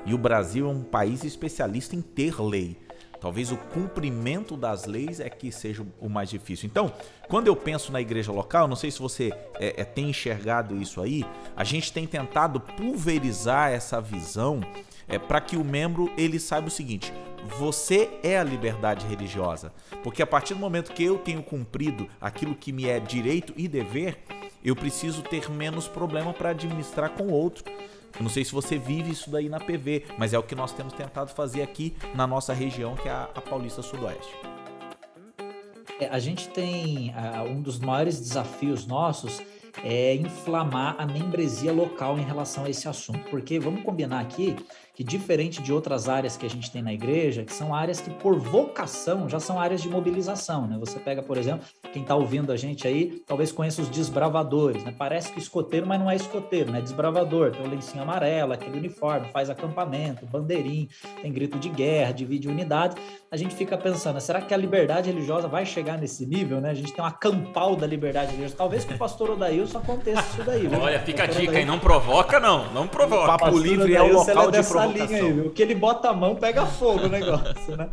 E 0.05 0.13
o 0.13 0.19
Brasil 0.19 0.67
é 0.67 0.69
um 0.69 0.83
país 0.83 1.23
especialista 1.23 1.95
em 1.95 2.03
ter 2.03 2.43
lei. 2.43 2.77
Talvez 3.21 3.53
o 3.53 3.57
cumprimento 3.57 4.57
das 4.57 4.85
leis 4.85 5.21
é 5.21 5.31
que 5.31 5.53
seja 5.53 5.87
o 6.01 6.09
mais 6.09 6.29
difícil. 6.29 6.67
Então, 6.67 6.93
quando 7.29 7.47
eu 7.47 7.55
penso 7.55 7.93
na 7.93 8.01
igreja 8.01 8.33
local, 8.33 8.67
não 8.67 8.75
sei 8.75 8.91
se 8.91 8.99
você 8.99 9.33
é, 9.61 9.81
é, 9.81 9.85
tem 9.85 10.11
enxergado 10.11 10.77
isso 10.83 11.01
aí, 11.01 11.25
a 11.57 11.63
gente 11.63 11.93
tem 11.93 12.05
tentado 12.05 12.59
pulverizar 12.59 13.71
essa 13.71 14.01
visão 14.01 14.61
é, 15.09 15.19
para 15.19 15.41
que 15.41 15.57
o 15.57 15.65
membro 15.65 16.11
ele 16.17 16.39
saiba 16.39 16.69
o 16.69 16.71
seguinte: 16.71 17.13
você 17.59 18.11
é 18.23 18.39
a 18.39 18.45
liberdade 18.45 19.07
religiosa. 19.07 19.73
Porque 20.03 20.23
a 20.23 20.27
partir 20.27 20.55
do 20.55 20.61
momento 20.61 20.93
que 20.93 21.05
eu 21.05 21.19
tenho 21.19 21.43
cumprido 21.43 22.09
aquilo 22.21 22.55
que 22.55 22.73
me 22.73 22.87
é 22.87 22.99
direito 22.99 23.53
e 23.57 23.69
dever, 23.69 24.19
eu 24.65 24.75
preciso 24.75 25.23
ter 25.23 25.51
menos 25.51 25.87
problema 25.87 26.33
para 26.33 26.51
administrar 26.51 27.11
com 27.11 27.29
outro. 27.29 27.65
Eu 28.17 28.23
não 28.23 28.31
sei 28.31 28.45
se 28.45 28.53
você 28.53 28.79
vive 28.79 29.11
isso 29.11 29.29
daí 29.29 29.49
na 29.49 29.59
PV, 29.59 30.05
mas 30.17 30.33
é 30.33 30.39
o 30.39 30.43
que 30.43 30.55
nós 30.55 30.73
temos 30.73 30.93
tentado 30.93 31.35
fazer 31.35 31.63
aqui 31.63 31.97
na 32.15 32.27
nossa 32.27 32.53
região, 32.53 32.95
que 32.95 33.09
é 33.09 33.13
a, 33.13 33.29
a 33.35 33.41
Paulista 33.41 33.83
Sudoeste. 33.83 34.33
É, 36.01 36.09
a 36.09 36.19
gente 36.19 36.49
tem 36.49 37.11
uh, 37.11 37.51
um 37.51 37.61
dos 37.61 37.79
maiores 37.79 38.19
desafios 38.19 38.87
nossos 38.87 39.43
é 39.83 40.15
inflamar 40.15 40.97
a 40.99 41.07
membresia 41.07 41.73
local 41.73 42.19
em 42.19 42.23
relação 42.23 42.65
a 42.65 42.71
esse 42.71 42.89
assunto, 42.89 43.29
porque 43.31 43.59
vamos 43.59 43.83
combinar 43.83 44.21
aqui 44.21 44.55
que 44.95 45.03
diferente 45.03 45.61
de 45.61 45.73
outras 45.73 46.09
áreas 46.09 46.37
que 46.37 46.47
a 46.47 46.51
gente 46.51 46.71
tem 46.71 46.81
na 46.81 46.93
igreja, 46.93 47.45
que 47.45 47.53
são 47.53 47.75
áreas 47.75 48.01
que 48.01 48.11
por 48.11 48.39
vocação 48.39 49.29
já 49.29 49.41
são 49.41 49.59
áreas 49.59 49.83
de 49.83 49.89
mobilização, 49.89 50.67
né? 50.67 50.77
Você 50.79 51.01
pega, 51.01 51.23
por 51.23 51.37
exemplo, 51.37 51.67
quem 51.93 52.03
está 52.03 52.15
ouvindo 52.15 52.53
a 52.53 52.57
gente 52.57 52.87
aí, 52.87 53.23
talvez 53.27 53.51
conheça 53.51 53.83
os 53.83 53.89
desbravadores, 53.89 54.85
né? 54.85 54.95
Parece 54.97 55.33
que 55.33 55.39
escoteiro, 55.39 55.87
mas 55.87 55.99
não 55.99 56.11
é 56.11 56.15
escoteiro, 56.15 56.71
né? 56.71 56.81
Desbravador, 56.81 57.51
tem 57.51 57.67
o 57.67 57.69
lencinho 57.69 58.03
amarelo, 58.03 58.53
aquele 58.53 58.79
uniforme, 58.79 59.27
faz 59.33 59.51
acampamento, 59.51 60.27
bandeirinho, 60.27 60.89
tem 61.21 61.33
grito 61.33 61.59
de 61.59 61.69
guerra, 61.69 62.13
divide 62.13 62.49
unidades. 62.49 62.97
A 63.31 63.37
gente 63.37 63.55
fica 63.57 63.77
pensando, 63.77 64.21
será 64.21 64.41
que 64.41 64.55
a 64.55 64.57
liberdade 64.57 65.11
religiosa 65.11 65.49
vai 65.49 65.67
chegar 65.67 65.99
nesse 65.99 66.25
nível, 66.25 66.61
né? 66.61 66.71
A 66.71 66.75
gente 66.75 66.93
tem 66.93 67.03
uma 67.05 67.11
campal 67.11 67.75
da 67.75 67.87
liberdade 67.87 68.29
religiosa. 68.29 68.55
Talvez 68.57 68.85
com 68.85 68.95
o 68.95 68.99
pastor 68.99 69.31
Odailson 69.31 69.79
aconteça 69.79 70.21
isso 70.21 70.45
daí. 70.45 70.69
Viu? 70.69 70.79
Olha, 70.79 71.01
fica 71.01 71.25
a 71.25 71.27
dica 71.27 71.59
aí, 71.59 71.65
não 71.65 71.81
provoca 71.81 72.39
não, 72.45 72.73
não 72.73 72.87
provoca. 72.87 73.25
O 73.25 73.39
Papo 73.39 73.59
Livre 73.59 73.95
é 73.95 74.03
o 74.03 74.13
local 74.13 74.51
de 74.51 74.63
provocação 74.63 74.84
linha 74.87 75.23
aí, 75.23 75.33
viu? 75.33 75.51
Que 75.51 75.63
ele 75.63 75.75
bota 75.75 76.11
a 76.11 76.13
mão, 76.13 76.37
pega 76.37 76.67
fogo 76.67 77.07
o 77.07 77.09
negócio, 77.09 77.77
né? 77.77 77.91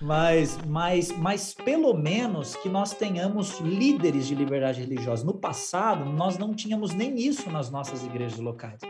Mas, 0.00 0.58
mas, 0.66 1.10
mas 1.12 1.54
pelo 1.54 1.94
menos 1.94 2.56
que 2.56 2.68
nós 2.68 2.92
tenhamos 2.92 3.60
líderes 3.60 4.26
de 4.26 4.34
liberdade 4.34 4.80
religiosa. 4.80 5.24
No 5.24 5.34
passado, 5.34 6.04
nós 6.04 6.36
não 6.36 6.54
tínhamos 6.54 6.92
nem 6.92 7.16
isso 7.18 7.50
nas 7.50 7.70
nossas 7.70 8.04
igrejas 8.04 8.38
locais. 8.38 8.80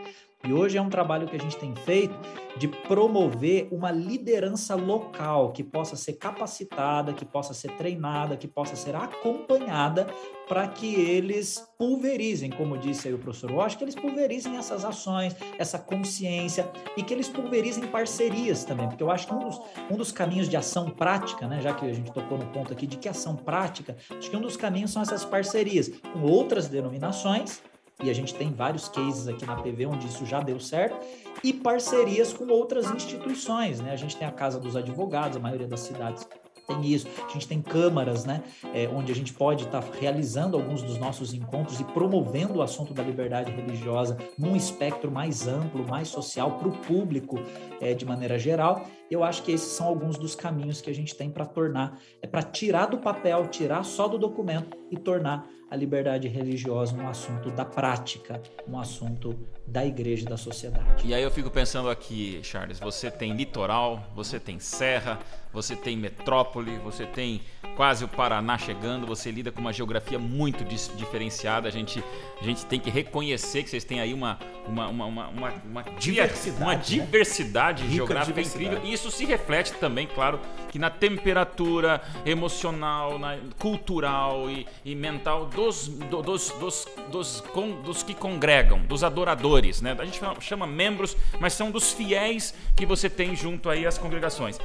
E 0.43 0.53
hoje 0.53 0.77
é 0.77 0.81
um 0.81 0.89
trabalho 0.89 1.27
que 1.27 1.35
a 1.35 1.39
gente 1.39 1.57
tem 1.57 1.73
feito 1.75 2.13
de 2.57 2.67
promover 2.67 3.67
uma 3.71 3.91
liderança 3.91 4.75
local 4.75 5.51
que 5.51 5.63
possa 5.63 5.95
ser 5.95 6.13
capacitada, 6.13 7.13
que 7.13 7.25
possa 7.25 7.53
ser 7.53 7.71
treinada, 7.71 8.37
que 8.37 8.47
possa 8.47 8.75
ser 8.75 8.95
acompanhada 8.95 10.07
para 10.47 10.67
que 10.67 10.93
eles 10.93 11.67
pulverizem, 11.77 12.51
como 12.51 12.77
disse 12.77 13.07
aí 13.07 13.13
o 13.13 13.17
professor 13.17 13.51
Walsh, 13.51 13.75
que 13.75 13.83
eles 13.83 13.95
pulverizem 13.95 14.55
essas 14.57 14.85
ações, 14.85 15.35
essa 15.57 15.79
consciência 15.79 16.71
e 16.95 17.01
que 17.01 17.13
eles 17.13 17.27
pulverizem 17.27 17.87
parcerias 17.87 18.63
também, 18.63 18.87
porque 18.87 19.01
eu 19.01 19.09
acho 19.09 19.27
que 19.27 19.33
um 19.33 19.39
dos, 19.39 19.59
um 19.89 19.97
dos 19.97 20.11
caminhos 20.11 20.47
de 20.47 20.55
ação 20.55 20.91
prática, 20.91 21.47
né, 21.47 21.59
já 21.61 21.73
que 21.73 21.85
a 21.85 21.93
gente 21.93 22.11
tocou 22.11 22.37
no 22.37 22.45
ponto 22.47 22.71
aqui 22.71 22.85
de 22.85 22.97
que 22.97 23.09
ação 23.09 23.35
prática, 23.35 23.97
acho 24.11 24.29
que 24.29 24.37
um 24.37 24.41
dos 24.41 24.55
caminhos 24.55 24.91
são 24.91 25.01
essas 25.01 25.25
parcerias 25.25 25.89
com 26.13 26.21
outras 26.21 26.67
denominações 26.67 27.63
e 28.03 28.09
a 28.09 28.13
gente 28.13 28.33
tem 28.35 28.51
vários 28.51 28.89
cases 28.89 29.27
aqui 29.27 29.45
na 29.45 29.55
PV 29.55 29.85
onde 29.87 30.07
isso 30.07 30.25
já 30.25 30.41
deu 30.41 30.59
certo, 30.59 30.97
e 31.43 31.53
parcerias 31.53 32.33
com 32.33 32.47
outras 32.47 32.89
instituições, 32.91 33.79
né? 33.79 33.91
A 33.91 33.95
gente 33.95 34.15
tem 34.17 34.27
a 34.27 34.31
Casa 34.31 34.59
dos 34.59 34.75
Advogados, 34.75 35.37
a 35.37 35.39
maioria 35.39 35.67
das 35.67 35.81
cidades 35.81 36.27
tem 36.65 36.85
isso. 36.85 37.07
A 37.27 37.31
gente 37.31 37.47
tem 37.47 37.61
câmaras, 37.61 38.25
né, 38.25 38.43
é, 38.73 38.87
onde 38.87 39.11
a 39.11 39.15
gente 39.15 39.33
pode 39.33 39.65
estar 39.65 39.81
tá 39.81 39.87
realizando 39.99 40.57
alguns 40.57 40.81
dos 40.81 40.97
nossos 40.97 41.33
encontros 41.33 41.79
e 41.79 41.83
promovendo 41.83 42.55
o 42.55 42.61
assunto 42.61 42.93
da 42.93 43.03
liberdade 43.03 43.51
religiosa 43.51 44.17
num 44.37 44.55
espectro 44.55 45.11
mais 45.11 45.47
amplo, 45.47 45.85
mais 45.87 46.07
social, 46.07 46.53
para 46.53 46.67
o 46.67 46.71
público 46.71 47.39
é, 47.81 47.93
de 47.93 48.05
maneira 48.05 48.37
geral. 48.37 48.87
Eu 49.09 49.23
acho 49.23 49.43
que 49.43 49.51
esses 49.51 49.71
são 49.73 49.87
alguns 49.87 50.17
dos 50.17 50.35
caminhos 50.35 50.81
que 50.81 50.89
a 50.89 50.93
gente 50.93 51.15
tem 51.15 51.29
para 51.29 51.45
tornar, 51.45 51.99
é 52.21 52.27
para 52.27 52.41
tirar 52.41 52.87
do 52.87 52.97
papel, 52.97 53.47
tirar 53.47 53.83
só 53.83 54.07
do 54.07 54.17
documento 54.17 54.77
e 54.89 54.97
tornar 54.97 55.47
a 55.69 55.75
liberdade 55.75 56.27
religiosa 56.27 56.95
um 56.95 57.07
assunto 57.07 57.49
da 57.51 57.65
prática, 57.65 58.41
um 58.67 58.79
assunto 58.79 59.37
da 59.65 59.85
igreja 59.85 60.23
e 60.25 60.29
da 60.29 60.37
sociedade. 60.37 61.07
E 61.07 61.13
aí 61.13 61.23
eu 61.23 61.31
fico 61.31 61.49
pensando 61.49 61.89
aqui, 61.89 62.39
Charles, 62.43 62.79
você 62.79 63.09
tem 63.09 63.33
litoral, 63.33 64.03
você 64.15 64.39
tem 64.39 64.59
serra, 64.59 65.19
você 65.51 65.75
tem 65.75 65.97
metrópole, 65.97 66.77
você 66.79 67.05
tem 67.05 67.41
quase 67.75 68.05
o 68.05 68.07
Paraná 68.07 68.57
chegando, 68.57 69.05
você 69.05 69.29
lida 69.29 69.51
com 69.51 69.59
uma 69.59 69.73
geografia 69.73 70.17
muito 70.17 70.63
diferenciada. 70.63 71.67
A 71.67 71.71
gente, 71.71 72.03
a 72.39 72.43
gente 72.43 72.65
tem 72.65 72.79
que 72.79 72.89
reconhecer 72.89 73.63
que 73.63 73.69
vocês 73.69 73.83
têm 73.83 73.99
aí 73.99 74.13
uma, 74.13 74.39
uma, 74.67 74.87
uma, 74.87 75.05
uma, 75.05 75.53
uma, 75.63 75.83
diversidade, 75.99 76.61
uma 76.61 76.75
diversidade 76.75 77.83
né? 77.83 77.89
geográfica 77.91 78.33
diversidade. 78.33 78.65
incrível. 78.65 78.89
E 78.89 78.93
isso 78.93 79.11
se 79.11 79.25
reflete 79.25 79.73
também, 79.73 80.07
claro, 80.07 80.39
que 80.71 80.79
na 80.79 80.89
temperatura 80.89 82.01
emocional, 82.25 83.19
na, 83.19 83.37
cultural 83.59 84.49
e, 84.49 84.65
e 84.83 84.95
mental 84.95 85.45
dos, 85.45 85.87
do, 85.87 86.21
dos, 86.21 86.49
dos, 86.51 86.87
dos, 87.11 87.41
com, 87.41 87.81
dos 87.81 88.03
que 88.03 88.13
congregam, 88.13 88.79
dos 88.79 89.03
adoradores. 89.03 89.81
Né? 89.81 89.95
A 89.99 90.05
gente 90.05 90.21
chama 90.39 90.65
membros, 90.65 91.17
mas 91.39 91.53
são 91.53 91.71
dos 91.71 91.91
fiéis 91.91 92.53
que 92.75 92.85
você 92.85 93.09
tem 93.09 93.35
junto 93.35 93.69
aí 93.69 93.85
às 93.85 93.97
congregações 93.97 94.57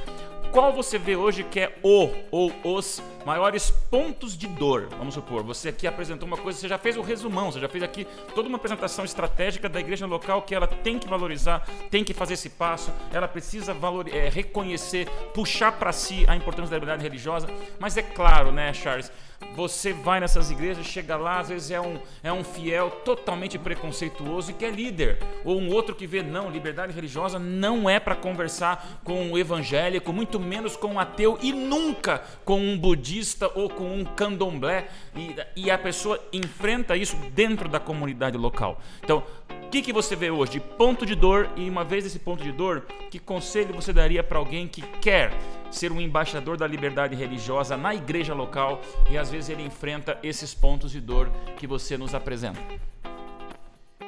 qual 0.51 0.73
você 0.73 0.97
vê 0.97 1.15
hoje 1.15 1.43
que 1.43 1.59
é 1.61 1.77
o 1.81 2.09
ou 2.29 2.53
os 2.63 3.01
maiores 3.25 3.71
pontos 3.89 4.37
de 4.37 4.47
dor? 4.47 4.89
Vamos 4.97 5.13
supor, 5.13 5.43
você 5.43 5.69
aqui 5.69 5.87
apresentou 5.87 6.27
uma 6.27 6.37
coisa, 6.37 6.59
você 6.59 6.67
já 6.67 6.77
fez 6.77 6.97
o 6.97 7.01
resumão, 7.01 7.51
você 7.51 7.59
já 7.59 7.69
fez 7.69 7.83
aqui 7.83 8.05
toda 8.35 8.49
uma 8.49 8.57
apresentação 8.57 9.05
estratégica 9.05 9.69
da 9.69 9.79
igreja 9.79 10.05
local 10.05 10.41
que 10.41 10.53
ela 10.53 10.67
tem 10.67 10.99
que 10.99 11.07
valorizar, 11.07 11.65
tem 11.89 12.03
que 12.03 12.13
fazer 12.13 12.33
esse 12.33 12.49
passo, 12.49 12.91
ela 13.13 13.27
precisa 13.27 13.73
valor, 13.73 14.07
é, 14.09 14.27
reconhecer, 14.27 15.07
puxar 15.33 15.71
para 15.71 15.93
si 15.93 16.25
a 16.27 16.35
importância 16.35 16.71
da 16.71 16.77
liberdade 16.77 17.03
religiosa. 17.03 17.47
Mas 17.79 17.95
é 17.95 18.01
claro, 18.01 18.51
né, 18.51 18.73
Charles? 18.73 19.11
Você 19.55 19.91
vai 19.91 20.19
nessas 20.19 20.49
igrejas, 20.49 20.85
chega 20.85 21.17
lá, 21.17 21.39
às 21.39 21.49
vezes 21.49 21.71
é 21.71 21.81
um, 21.81 21.99
é 22.23 22.31
um 22.31 22.43
fiel 22.43 22.89
totalmente 23.03 23.57
preconceituoso 23.57 24.51
e 24.51 24.53
que 24.53 24.65
é 24.65 24.69
líder. 24.69 25.19
Ou 25.43 25.59
um 25.59 25.71
outro 25.71 25.95
que 25.95 26.07
vê, 26.07 26.23
não, 26.23 26.49
liberdade 26.49 26.93
religiosa 26.93 27.37
não 27.37 27.89
é 27.89 27.99
para 27.99 28.15
conversar 28.15 29.01
com 29.03 29.31
o 29.31 29.37
evangélico, 29.37 30.13
muito 30.13 30.39
menos 30.39 30.75
com 30.75 30.93
um 30.93 30.99
ateu 30.99 31.37
e 31.41 31.51
nunca 31.51 32.23
com 32.45 32.59
um 32.59 32.77
budista 32.77 33.51
ou 33.55 33.69
com 33.69 33.93
um 33.93 34.05
candomblé. 34.05 34.87
E, 35.15 35.35
e 35.55 35.71
a 35.71 35.77
pessoa 35.77 36.19
enfrenta 36.31 36.95
isso 36.95 37.15
dentro 37.33 37.67
da 37.67 37.79
comunidade 37.79 38.37
local. 38.37 38.79
Então, 39.03 39.23
o 39.49 39.69
que, 39.69 39.81
que 39.81 39.93
você 39.93 40.15
vê 40.15 40.29
hoje 40.31 40.59
ponto 40.59 41.05
de 41.05 41.15
dor 41.15 41.49
e 41.55 41.69
uma 41.69 41.83
vez 41.83 42.05
esse 42.05 42.19
ponto 42.19 42.43
de 42.43 42.51
dor, 42.51 42.85
que 43.09 43.19
conselho 43.19 43.73
você 43.73 43.93
daria 43.93 44.23
para 44.23 44.37
alguém 44.37 44.67
que 44.67 44.81
quer 44.81 45.31
ser 45.71 45.91
um 45.91 46.01
embaixador 46.01 46.57
da 46.57 46.67
liberdade 46.67 47.15
religiosa 47.15 47.77
na 47.77 47.95
igreja 47.95 48.33
local 48.33 48.81
e 49.09 49.17
às 49.17 49.31
vezes 49.31 49.49
ele 49.49 49.63
enfrenta 49.63 50.17
esses 50.21 50.53
pontos 50.53 50.91
de 50.91 51.01
dor 51.01 51.29
que 51.57 51.65
você 51.65 51.97
nos 51.97 52.13
apresenta? 52.13 52.90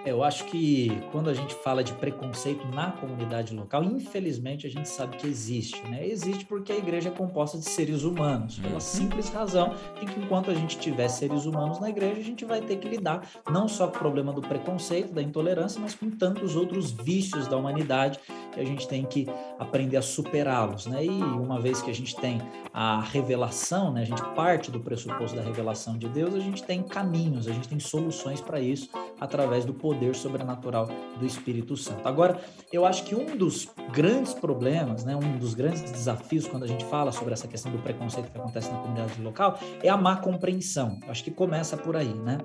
Eu 0.06 0.22
acho 0.22 0.44
que 0.46 0.92
quando 1.14 1.30
a 1.30 1.34
gente 1.34 1.56
fala 1.56 1.82
de 1.82 1.94
preconceito 1.94 2.68
na 2.68 2.92
comunidade 2.92 3.56
local, 3.56 3.86
infelizmente 3.86 4.68
a 4.68 4.70
gente 4.70 4.90
sabe 4.90 5.16
que 5.16 5.26
existe, 5.26 5.82
né? 5.88 6.06
Existe 6.06 6.46
porque 6.46 6.74
a 6.74 6.78
igreja 6.78 7.08
é 7.08 7.12
composta 7.12 7.58
de 7.58 7.64
seres 7.64 8.04
humanos, 8.04 8.60
pela 8.60 8.74
uhum. 8.74 8.80
simples 8.82 9.30
razão 9.30 9.74
de 10.02 10.06
que 10.06 10.20
enquanto 10.20 10.52
a 10.52 10.54
gente 10.54 10.78
tiver 10.78 11.08
seres 11.08 11.46
humanos 11.46 11.80
na 11.80 11.90
igreja, 11.90 12.20
a 12.20 12.24
gente 12.24 12.44
vai 12.44 12.60
ter 12.60 12.76
que 12.78 12.90
lidar 12.90 13.26
não 13.50 13.66
só 13.70 13.88
com 13.88 13.96
o 13.96 14.00
problema 14.00 14.34
do 14.34 14.42
preconceito, 14.42 15.14
da 15.14 15.22
intolerância, 15.22 15.80
mas 15.80 15.96
com 15.96 16.10
tantos 16.10 16.58
outros 16.58 16.92
vícios 16.92 17.48
da 17.48 17.56
humanidade 17.56 18.20
que 18.52 18.60
a 18.60 18.66
gente 18.66 18.86
tem 18.86 19.06
que 19.06 19.26
aprender 19.58 19.96
a 19.96 20.02
superá-los, 20.02 20.86
né? 20.86 21.06
E 21.06 21.10
uma 21.10 21.62
vez 21.62 21.82
que 21.82 21.90
a 21.90 21.96
gente 21.96 22.14
tem 22.18 22.42
a 22.74 23.00
revelação, 23.00 23.94
né? 23.94 24.02
A 24.02 24.06
gente 24.06 24.22
parte 24.36 24.70
do 24.70 24.82
pressuposto 24.82 25.38
da 25.38 25.42
revelação 25.42 25.98
de 25.98 26.10
Deus, 26.10 26.36
a 26.36 26.40
gente 26.40 26.62
tem 26.62 26.84
caminhos, 26.84 27.48
a 27.48 27.54
gente 27.54 27.70
tem 27.70 27.80
soluções 27.80 28.42
para 28.42 28.60
isso 28.60 28.90
através 29.18 29.64
do 29.64 29.74
poder 29.74 29.93
poder 29.94 30.16
sobrenatural 30.16 30.90
do 31.20 31.26
Espírito 31.26 31.78
Santo. 31.78 32.08
Agora, 32.08 32.42
eu 32.72 32.86
acho 32.86 33.04
que 33.04 33.16
um 33.16 33.38
dos 33.38 33.70
grandes 33.92 34.34
problemas, 34.34 35.06
né, 35.06 35.16
um 35.16 35.38
dos 35.38 35.54
grandes 35.54 35.84
desafios 35.84 36.48
quando 36.48 36.64
a 36.64 36.68
gente 36.68 36.84
fala 36.86 37.12
sobre 37.12 37.34
essa 37.34 37.48
questão 37.48 37.72
do 37.72 37.78
preconceito 37.78 38.32
que 38.32 38.38
acontece 38.38 38.72
na 38.72 38.80
comunidade 38.80 39.22
local 39.22 39.60
é 39.82 39.90
a 39.90 39.98
má 39.98 40.18
compreensão. 40.18 41.00
Eu 41.04 41.12
acho 41.12 41.24
que 41.24 41.32
começa 41.32 41.78
por 41.78 41.96
aí, 41.96 42.14
né? 42.14 42.40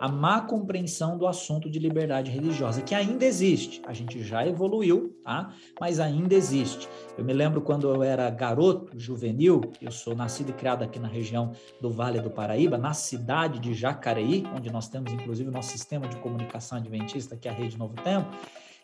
A 0.00 0.08
má 0.08 0.40
compreensão 0.40 1.18
do 1.18 1.26
assunto 1.26 1.70
de 1.70 1.78
liberdade 1.78 2.30
religiosa, 2.30 2.80
que 2.80 2.94
ainda 2.94 3.24
existe. 3.24 3.82
A 3.86 3.92
gente 3.92 4.22
já 4.22 4.46
evoluiu, 4.46 5.16
tá? 5.22 5.52
Mas 5.78 6.00
ainda 6.00 6.34
existe. 6.34 6.88
Eu 7.16 7.24
me 7.24 7.32
lembro 7.32 7.60
quando 7.60 7.88
eu 7.88 8.02
era 8.02 8.28
garoto, 8.30 8.98
juvenil, 8.98 9.60
eu 9.80 9.90
sou 9.90 10.14
nascido 10.16 10.50
e 10.50 10.52
criado 10.52 10.82
aqui 10.82 10.98
na 10.98 11.08
região 11.08 11.52
do 11.80 11.90
Vale 11.90 12.20
do 12.20 12.30
Paraíba, 12.30 12.78
na 12.78 12.94
cidade 12.94 13.58
de 13.58 13.74
Jacareí, 13.74 14.44
onde 14.56 14.70
nós 14.70 14.88
temos 14.88 15.12
inclusive 15.12 15.48
o 15.48 15.52
nosso 15.52 15.70
sistema 15.70 16.08
de 16.08 16.16
comunicação 16.16 16.78
adventista, 16.94 17.36
que 17.36 17.48
é 17.48 17.50
a 17.50 17.54
Rede 17.54 17.76
Novo 17.76 17.94
Tempo. 18.02 18.28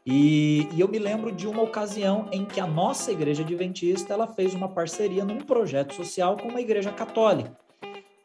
E, 0.05 0.67
e, 0.73 0.81
eu 0.81 0.88
me 0.88 0.99
lembro 0.99 1.31
de 1.31 1.47
uma 1.47 1.62
ocasião 1.62 2.26
em 2.33 2.45
que 2.45 2.59
a 2.59 2.67
nossa 2.67 3.12
igreja 3.12 3.43
adventista 3.43 4.14
ela 4.14 4.26
fez 4.26 4.55
uma 4.55 4.69
parceria 4.69 5.25
num 5.25 5.38
projeto 5.38 5.95
social 5.95 6.37
com 6.37 6.49
uma 6.49 6.61
igreja 6.61 6.90
católica. 6.90 7.57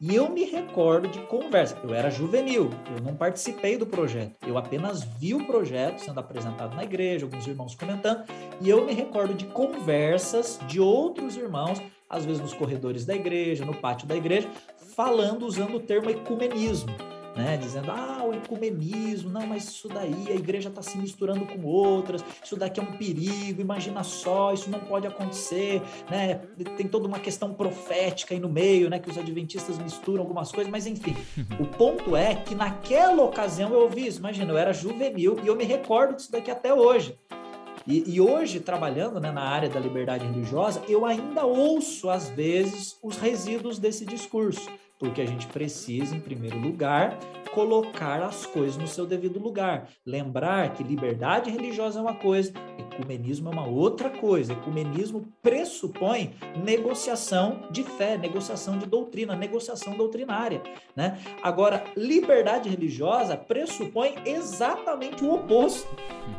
E 0.00 0.14
eu 0.14 0.28
me 0.28 0.44
recordo 0.44 1.08
de 1.08 1.20
conversa. 1.20 1.78
Eu 1.82 1.94
era 1.94 2.10
juvenil, 2.10 2.70
eu 2.94 3.02
não 3.02 3.14
participei 3.14 3.78
do 3.78 3.86
projeto. 3.86 4.34
Eu 4.46 4.58
apenas 4.58 5.02
vi 5.02 5.34
o 5.34 5.46
projeto 5.46 6.00
sendo 6.00 6.20
apresentado 6.20 6.74
na 6.74 6.84
igreja, 6.84 7.24
alguns 7.24 7.46
irmãos 7.46 7.74
comentando, 7.74 8.24
e 8.60 8.68
eu 8.68 8.84
me 8.84 8.92
recordo 8.92 9.32
de 9.32 9.46
conversas 9.46 10.58
de 10.66 10.80
outros 10.80 11.36
irmãos, 11.36 11.80
às 12.10 12.24
vezes 12.24 12.42
nos 12.42 12.52
corredores 12.52 13.06
da 13.06 13.14
igreja, 13.14 13.64
no 13.64 13.74
pátio 13.74 14.06
da 14.06 14.16
igreja, 14.16 14.48
falando 14.94 15.46
usando 15.46 15.76
o 15.76 15.80
termo 15.80 16.10
ecumenismo 16.10 16.94
né? 17.36 17.56
Dizendo, 17.56 17.90
ah, 17.90 18.24
o 18.24 18.34
ecumenismo, 18.34 19.30
não, 19.30 19.46
mas 19.46 19.64
isso 19.64 19.88
daí, 19.88 20.26
a 20.28 20.34
igreja 20.34 20.68
está 20.68 20.82
se 20.82 20.96
misturando 20.96 21.44
com 21.46 21.64
outras, 21.64 22.24
isso 22.42 22.56
daqui 22.56 22.80
é 22.80 22.82
um 22.82 22.92
perigo, 22.92 23.60
imagina 23.60 24.02
só, 24.02 24.52
isso 24.52 24.70
não 24.70 24.80
pode 24.80 25.06
acontecer, 25.06 25.82
né? 26.10 26.36
Tem 26.76 26.88
toda 26.88 27.06
uma 27.06 27.18
questão 27.18 27.52
profética 27.52 28.34
aí 28.34 28.40
no 28.40 28.48
meio, 28.48 28.88
né? 28.88 28.98
Que 28.98 29.10
os 29.10 29.18
adventistas 29.18 29.78
misturam 29.78 30.22
algumas 30.22 30.50
coisas, 30.50 30.70
mas 30.70 30.86
enfim. 30.86 31.14
o 31.60 31.66
ponto 31.66 32.16
é 32.16 32.34
que 32.34 32.54
naquela 32.54 33.22
ocasião 33.22 33.72
eu 33.72 33.80
ouvi 33.80 34.06
isso, 34.06 34.18
imagina, 34.18 34.50
eu 34.50 34.58
era 34.58 34.72
juvenil 34.72 35.38
e 35.42 35.46
eu 35.46 35.54
me 35.54 35.64
recordo 35.64 36.16
disso 36.16 36.32
daqui 36.32 36.50
até 36.50 36.72
hoje. 36.72 37.16
E, 37.86 38.16
e, 38.16 38.20
hoje, 38.20 38.58
trabalhando 38.58 39.20
né, 39.20 39.30
na 39.30 39.42
área 39.42 39.68
da 39.68 39.78
liberdade 39.78 40.26
religiosa, 40.26 40.82
eu 40.88 41.06
ainda 41.06 41.44
ouço, 41.44 42.10
às 42.10 42.28
vezes, 42.28 42.98
os 43.00 43.16
resíduos 43.16 43.78
desse 43.78 44.04
discurso 44.04 44.68
porque 44.98 45.20
a 45.20 45.26
gente 45.26 45.46
precisa, 45.46 46.16
em 46.16 46.20
primeiro 46.20 46.58
lugar, 46.58 47.18
colocar 47.56 48.20
as 48.20 48.44
coisas 48.44 48.76
no 48.76 48.86
seu 48.86 49.06
devido 49.06 49.40
lugar. 49.40 49.88
Lembrar 50.04 50.74
que 50.74 50.84
liberdade 50.84 51.50
religiosa 51.50 51.98
é 51.98 52.02
uma 52.02 52.14
coisa, 52.14 52.52
ecumenismo 52.78 53.48
é 53.48 53.52
uma 53.52 53.66
outra 53.66 54.10
coisa. 54.10 54.52
Ecumenismo 54.52 55.26
pressupõe 55.42 56.34
negociação 56.62 57.62
de 57.70 57.82
fé, 57.82 58.18
negociação 58.18 58.78
de 58.78 58.84
doutrina, 58.84 59.34
negociação 59.34 59.96
doutrinária. 59.96 60.62
Né? 60.94 61.18
Agora, 61.42 61.82
liberdade 61.96 62.68
religiosa 62.68 63.34
pressupõe 63.34 64.16
exatamente 64.26 65.24
o 65.24 65.32
oposto, 65.32 65.88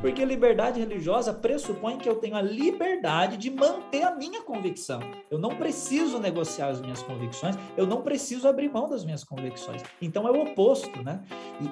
porque 0.02 0.24
liberdade 0.24 0.80
religiosa 0.80 1.34
pressupõe 1.34 1.98
que 1.98 2.08
eu 2.08 2.18
tenho 2.18 2.36
a 2.36 2.42
liberdade 2.42 3.38
de 3.38 3.50
manter 3.50 4.04
a 4.04 4.16
minha 4.16 4.44
convicção. 4.44 5.00
Eu 5.32 5.40
não 5.40 5.56
preciso 5.56 6.20
negociar 6.20 6.68
as 6.68 6.80
minhas 6.80 7.02
convicções, 7.02 7.58
eu 7.76 7.88
não 7.88 8.04
preciso 8.04 8.38
preciso 8.38 8.48
abrir 8.48 8.70
mão 8.70 8.90
das 8.90 9.04
minhas 9.04 9.24
convicções. 9.24 9.82
Então 10.02 10.28
é 10.28 10.32
o 10.32 10.42
oposto, 10.42 11.02
né? 11.08 11.20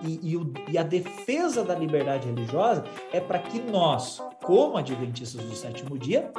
E, 0.04 0.34
e, 0.34 0.72
e, 0.72 0.78
a 0.78 0.84
defesa 0.84 1.64
da 1.64 1.76
liberdade 1.76 2.28
religiosa 2.28 2.86
é 3.12 3.20
para 3.20 3.40
que 3.40 3.60
nós, 3.60 4.22
como 4.42 4.78
adventistas 4.78 5.44
do 5.44 5.56
sétimo 5.56 5.98
dia, 5.98 6.32